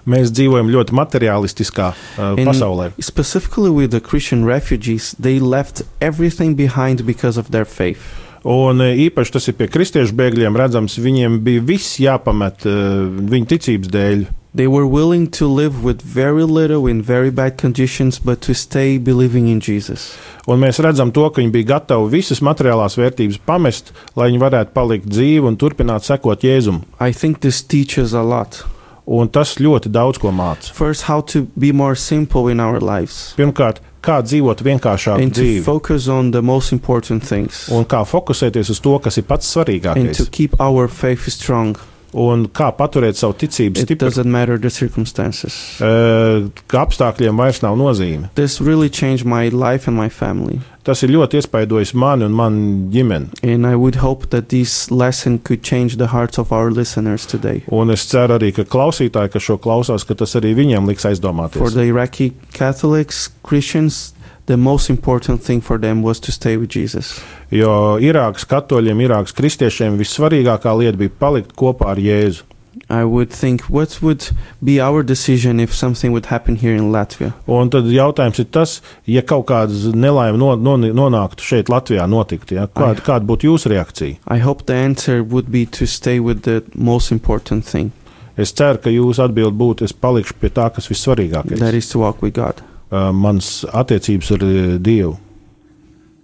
Mēs 0.09 0.31
dzīvojam 0.33 0.71
ļoti 0.73 0.95
materiālistiskā 0.97 1.91
uh, 1.93 2.33
pasaulē. 2.39 2.91
Specifically 3.03 3.69
with 3.69 3.93
the 3.93 4.01
Christian 4.01 4.45
refugees, 4.47 5.13
they 5.19 5.39
left 5.39 5.83
everything 6.01 6.55
behind 6.57 7.05
because 7.05 7.37
of 7.37 7.51
their 7.53 7.65
faith. 7.65 8.01
Un 8.47 8.79
uh, 8.81 8.95
īpaši 8.95 9.35
tas 9.35 9.49
ir 9.51 9.57
pie 9.59 9.67
kristiešu 9.69 10.15
bēgļiem 10.15 10.57
redzams, 10.57 10.97
viņiem 11.03 11.41
bija 11.45 11.63
viss 11.67 11.99
jāpamet 12.01 12.65
uh, 12.65 13.05
viņu 13.05 13.49
ticības 13.53 13.93
dēļ. 13.93 14.27
They 14.55 14.65
were 14.65 14.87
willing 14.87 15.27
to 15.37 15.45
live 15.45 15.83
with 15.83 16.01
very 16.01 16.43
little 16.43 16.87
in 16.89 17.03
very 17.03 17.29
bad 17.29 17.61
conditions, 17.61 18.17
but 18.17 18.41
to 18.41 18.55
stay 18.55 18.97
believing 18.97 19.47
in 19.47 19.59
Jesus. 19.61 20.15
Un 20.49 20.57
mēs 20.63 20.81
redzam 20.81 21.13
to, 21.13 21.27
ka 21.29 21.43
viņi 21.43 21.53
bija 21.53 21.75
gatavi 21.75 22.09
visas 22.15 22.41
materiālās 22.41 22.97
vērtības 22.97 23.37
pamest, 23.45 23.93
lai 24.17 24.31
viņi 24.31 24.41
varētu 24.41 24.73
palikt 24.73 25.05
dzīvi 25.05 25.45
un 25.51 25.59
turpināt 25.59 26.07
sekot 26.07 26.41
Jēzum. 26.41 26.81
I 26.97 27.13
think 27.13 27.45
this 27.45 27.61
teaches 27.61 28.17
a 28.17 28.25
lot. 28.25 28.63
Un 29.09 29.29
tas 29.33 29.55
ļoti 29.57 29.89
daudz 29.89 30.19
ko 30.21 30.29
māca. 30.35 30.69
First, 30.75 31.07
how 31.09 31.21
to 31.33 31.47
be 31.57 31.71
more 31.73 31.95
simple 31.97 32.51
in 32.51 32.59
our 32.61 32.77
lives 32.77 33.33
Pirmkārt, 33.39 33.81
kā 34.05 34.19
dzīvot 34.21 34.61
vienkāršāku 34.65 35.23
and 35.25 35.33
to 35.33 35.41
dzīvi, 35.41 35.63
focus 35.65 36.07
on 36.13 36.29
the 36.35 36.43
most 36.45 36.75
important 36.75 37.25
things 37.25 37.65
un 37.73 37.87
kā 37.89 38.03
fokusēties 38.05 38.69
uz 38.69 38.81
to, 38.85 38.97
kas 39.01 39.17
ir 39.17 39.25
pats 39.29 39.49
and 39.49 39.55
to 39.55 39.63
svarīgākais, 39.63 40.29
keep 40.31 40.59
our 40.61 40.87
faith 40.87 41.25
strong. 41.33 41.73
Un 42.13 42.47
kā 42.47 42.71
paturēt 42.75 43.15
savu 43.19 43.33
ticību 43.33 43.77
It 43.77 43.87
stipru. 43.89 44.07
doesn't 44.07 44.29
matter 44.31 44.57
the 44.57 44.69
circumstances. 44.69 45.79
Uh, 45.81 46.49
ka 46.67 46.85
apstākļiem 46.85 47.37
vairs 47.37 47.61
nav 47.61 47.77
nozīme. 47.77 48.29
This 48.35 48.59
really 48.61 48.89
changed 48.89 49.25
my 49.25 49.49
life 49.49 49.87
and 49.87 49.95
my 49.97 50.09
family. 50.09 50.59
Tas 50.83 51.03
ir 51.03 51.09
ļoti 51.13 51.37
iespaidojis 51.37 51.93
mani 51.93 52.25
un 52.25 52.31
manu 52.33 52.89
ģimeni. 52.89 53.27
And 53.43 53.67
I 53.67 53.75
would 53.75 53.95
hope 54.01 54.29
that 54.31 54.49
this 54.49 54.89
lesson 54.89 55.37
could 55.39 55.61
change 55.61 55.97
the 55.97 56.07
hearts 56.07 56.39
of 56.39 56.51
our 56.51 56.71
listeners 56.71 57.25
today. 57.27 57.63
Un 57.71 57.91
es 57.91 58.07
ceru 58.09 58.39
arī, 58.39 58.53
ka 58.55 58.63
klausītāji, 58.63 59.29
kas 59.35 59.43
šo 59.43 59.57
klausās, 59.61 60.05
ka 60.07 60.15
tas 60.15 60.33
arī 60.39 60.55
viņiem 60.55 60.87
liks 60.87 61.03
For 61.03 61.11
aizdomāties. 61.11 61.73
the 61.75 61.83
Iraqi 61.91 62.33
Catholics, 62.53 63.29
Christians, 63.43 64.13
the 64.49 64.57
most 64.57 64.89
important 64.89 65.43
thing 65.45 65.61
for 65.61 65.77
them 65.77 66.01
was 66.01 66.19
to 66.25 66.31
stay 66.33 66.57
with 66.57 66.73
Jesus. 66.73 67.19
Jo 67.53 67.97
Irākas 68.01 68.47
katoļiem, 68.49 69.05
Irākas 69.05 69.35
kristiešiem 69.37 69.99
vissvarīgākā 70.01 70.73
lieta 70.81 70.97
bija 70.97 71.13
palikt 71.21 71.53
kopā 71.59 71.93
ar 71.93 72.01
Jēzu. 72.01 72.45
I 72.89 73.03
would 73.03 73.29
think, 73.29 73.63
what 73.69 73.99
would 74.01 74.29
be 74.63 74.79
our 74.81 75.03
decision 75.03 75.59
if 75.59 75.73
something 75.73 76.11
would 76.13 76.27
happen 76.31 76.55
here 76.55 76.73
in 76.73 76.91
Latvia? 76.93 77.33
Un 77.45 77.69
tad 77.69 77.89
jautājums 77.91 78.39
ir 78.41 78.47
tas, 78.55 78.79
ja 79.05 79.21
kaut 79.21 79.45
kāda 79.51 79.93
nelaime 79.93 80.39
no, 80.41 80.55
no, 80.55 80.77
nonāktu 80.77 81.45
šeit, 81.45 81.69
Latvijā, 81.69 82.07
notiktu, 82.09 82.57
ja? 82.57 82.65
kāda, 82.65 83.03
kāda 83.05 83.29
būtu 83.29 83.51
jūsu 83.51 83.73
reakcija? 83.73 84.17
I 84.25 84.39
hope 84.41 84.65
the 84.65 84.77
answer 84.77 85.21
would 85.21 85.51
be 85.53 85.65
to 85.77 85.85
stay 85.85 86.17
with 86.19 86.45
the 86.49 86.63
most 86.73 87.11
important 87.11 87.65
thing, 87.65 87.91
Es 88.39 88.53
ceru, 88.55 88.79
ka 88.79 88.91
jūsu 88.93 89.19
atbild 89.25 89.57
būtu, 89.59 89.83
es 89.83 89.91
palikšu 89.91 90.37
pie 90.39 90.49
tā, 90.55 90.69
kas 90.71 90.87
vissvarīgākais. 90.87 91.59
that 91.59 91.75
is 91.75 91.89
to 91.91 91.99
walk 91.99 92.21
with 92.23 92.37
God. 92.37 92.61
Uh, 92.89 93.11
mans 93.13 93.65
attiecības 93.69 94.31
ar 94.33 94.43
uh, 94.43 94.77
Dievu. 94.81 95.13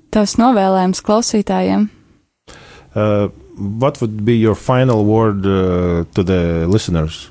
Tavs 0.10 0.38
novēlējums 0.42 1.04
klausītājiem. 1.06 1.90
Uh, 2.96 3.28
what 3.56 4.00
would 4.02 4.26
be 4.26 4.34
your 4.34 4.56
final 4.56 5.06
word 5.06 5.46
uh, 5.46 6.06
to 6.16 6.24
the 6.24 6.66
listeners? 6.66 7.30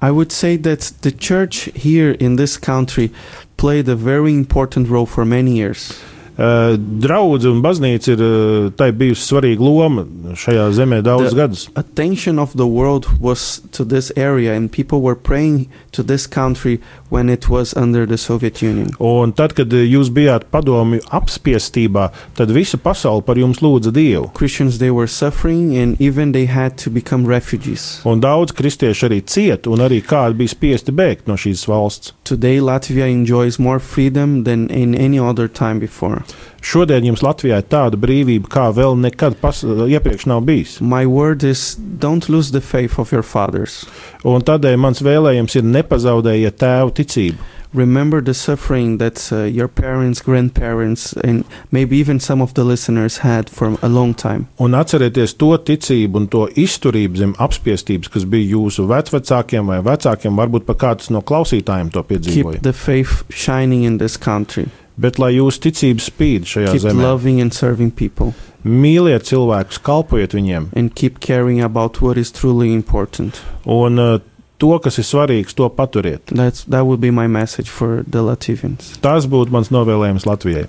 I 0.00 0.10
would 0.10 0.30
say 0.30 0.56
that 0.56 0.92
the 1.02 1.10
church 1.10 1.70
here 1.74 2.12
in 2.12 2.36
this 2.36 2.56
country 2.56 3.10
played 3.56 3.88
a 3.88 3.96
very 3.96 4.32
important 4.34 4.88
role 4.88 5.06
for 5.06 5.24
many 5.24 5.56
years. 5.56 6.00
Uh, 6.32 6.78
Draudz 6.78 7.44
un 7.44 7.58
baznīca 7.60 8.14
ir 8.14 8.20
uh, 8.24 8.70
tai 8.72 8.88
bijusi 8.96 9.26
svarīga 9.28 9.60
loma 9.60 10.06
šajā 10.32 10.70
zemē 10.72 11.02
daudzus 11.04 11.34
The- 11.34 11.36
gadus. 11.36 11.64
Attention 11.76 12.38
of 12.38 12.54
the 12.56 12.64
world 12.66 13.04
was 13.20 13.60
to 13.76 13.84
this 13.84 14.10
area, 14.16 14.54
and 14.56 14.72
people 14.72 15.02
were 15.02 15.14
praying 15.14 15.68
to 15.92 16.02
this 16.02 16.26
country 16.26 16.80
when 17.10 17.28
it 17.28 17.50
was 17.50 17.74
under 17.76 18.06
the 18.06 18.16
Soviet 18.16 18.62
Union. 18.62 18.88
Un 18.98 19.32
tad, 19.36 19.52
kad 19.58 19.72
uh, 19.76 19.82
jūs 19.84 20.08
bijāt 20.08 20.48
padomju 20.50 21.02
apspiestībā, 21.12 22.08
tad 22.38 22.50
visa 22.56 22.78
pasaule 22.80 23.20
par 23.26 23.36
jums 23.36 23.60
lūdza 23.60 23.92
Dievu. 23.92 24.30
Christians 24.32 24.78
they 24.78 24.90
were 24.90 25.06
suffering, 25.06 25.76
and 25.76 26.00
even 26.00 26.32
they 26.32 26.46
had 26.46 26.78
to 26.78 26.88
become 26.90 27.26
refugees. 27.28 28.00
Un 28.08 28.24
daudz 28.24 28.56
kristiešu 28.56 29.10
arī 29.10 29.20
cieta, 29.28 29.68
un 29.68 29.84
arī 29.84 30.00
kādi 30.00 30.40
bija 30.40 30.54
spiesti 30.56 30.96
bēgt 30.96 31.28
no 31.28 31.36
šīs 31.36 31.66
valsts. 31.68 32.14
Today, 32.24 32.56
Latvia 32.60 33.10
enjoys 33.12 33.58
more 33.58 33.78
freedom 33.78 34.44
than 34.44 34.70
in 34.70 34.94
any 34.94 35.18
other 35.20 35.46
time 35.46 35.78
before. 35.78 36.21
Šodien 36.62 37.06
jums 37.08 37.24
Latvijā 37.24 37.58
ir 37.58 37.66
tāda 37.70 37.98
brīvība, 37.98 38.50
kā 38.52 38.68
vēl 38.74 38.94
nekad 39.02 39.38
pas, 39.40 39.64
iepriekš 39.64 40.28
nav 40.30 40.44
bijis. 40.46 40.76
My 40.80 41.06
word 41.06 41.42
is 41.42 41.74
don't 41.78 42.28
lose 42.28 42.52
the 42.52 42.60
faith 42.60 42.98
of 42.98 43.12
your 43.12 43.26
fathers. 43.26 43.82
Un 44.22 44.44
tādēļ 44.46 44.78
mans 44.78 45.02
vēlējums 45.02 45.58
ir 45.58 45.66
nepazaudējiet 45.66 46.60
tēvu 46.62 46.94
ticību. 47.00 47.50
Remember 47.74 48.20
the 48.20 48.34
suffering 48.34 48.98
that 48.98 49.32
uh, 49.32 49.44
your 49.44 49.66
parents, 49.66 50.20
grandparents, 50.20 51.14
and 51.14 51.44
maybe 51.70 51.96
even 51.96 52.20
some 52.20 52.42
of 52.42 52.52
the 52.52 52.64
listeners 52.64 53.18
had 53.18 53.48
for 53.48 53.78
a 53.80 53.88
long 53.88 54.12
time. 54.12 54.46
Un 54.60 54.74
atcerieties 54.74 55.32
to 55.40 55.56
ticību 55.56 56.20
un 56.20 56.28
to 56.28 56.44
izturību 56.52 57.16
zem 57.16 57.32
apspiestības, 57.40 58.12
kas 58.12 58.28
bija 58.28 58.58
jūsu 58.58 58.84
vecākiem 58.90 59.72
vai 59.72 59.80
vecākiem, 59.80 60.36
varbūt 60.36 60.68
pat 60.68 60.82
kāds 60.84 61.08
no 61.10 61.24
klausītājiem 61.24 61.88
to 61.96 62.04
piedzīvoja. 62.04 62.60
Keep 62.60 62.68
the 62.68 62.76
faith 62.76 63.24
shining 63.32 63.88
in 63.88 63.96
this 63.96 64.18
country. 64.20 64.68
Bet 65.00 65.18
lai 65.18 65.32
jūsu 65.36 65.68
ticība 65.68 66.04
spīd 66.04 66.48
šajā 66.48 66.74
Keep 66.74 66.84
zemē, 66.84 67.02
loving 67.02 67.40
and 67.40 67.54
serving 67.56 67.90
people, 67.90 68.34
mīliet 68.64 69.24
cilvēkus, 69.30 69.80
kalpojiet 69.82 70.36
viņiem, 70.36 70.68
and 70.76 70.94
keep 70.94 71.20
caring 71.20 71.62
about 71.62 72.02
what 72.02 72.20
is 72.20 72.32
truly 72.32 72.72
important. 72.72 73.40
un 73.64 73.98
uh, 73.98 74.18
to, 74.62 74.76
kas 74.78 75.00
ir 75.00 75.06
svarīgs, 75.06 75.56
to 75.58 75.68
paturiet. 75.70 76.30
That's 76.30 76.64
that 76.70 76.86
would 76.86 77.00
be 77.00 77.10
my 77.10 77.26
message 77.26 77.70
for 77.70 78.04
the 78.06 78.22
Latvians. 78.22 78.94
Tas 79.02 79.26
būtu 79.26 79.54
mans 79.54 79.72
novēlējums 79.74 80.28
Latvijai. 80.28 80.68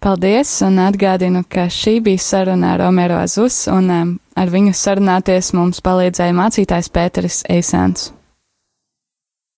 Paldies, 0.00 0.54
un 0.64 0.78
atgādinu, 0.80 1.42
ka 1.44 1.66
šī 1.68 1.98
bija 2.00 2.22
saruna 2.24 2.70
ar 2.72 2.86
Omero 2.86 3.18
Azus, 3.20 3.66
un 3.68 3.90
um, 3.92 4.14
ar 4.32 4.48
viņu 4.48 4.72
sarunāties 4.72 5.52
mums 5.52 5.82
palīdzēja 5.84 6.36
mācītājs 6.38 6.88
Pēteris 6.94 7.42
Eisēns. 7.52 8.08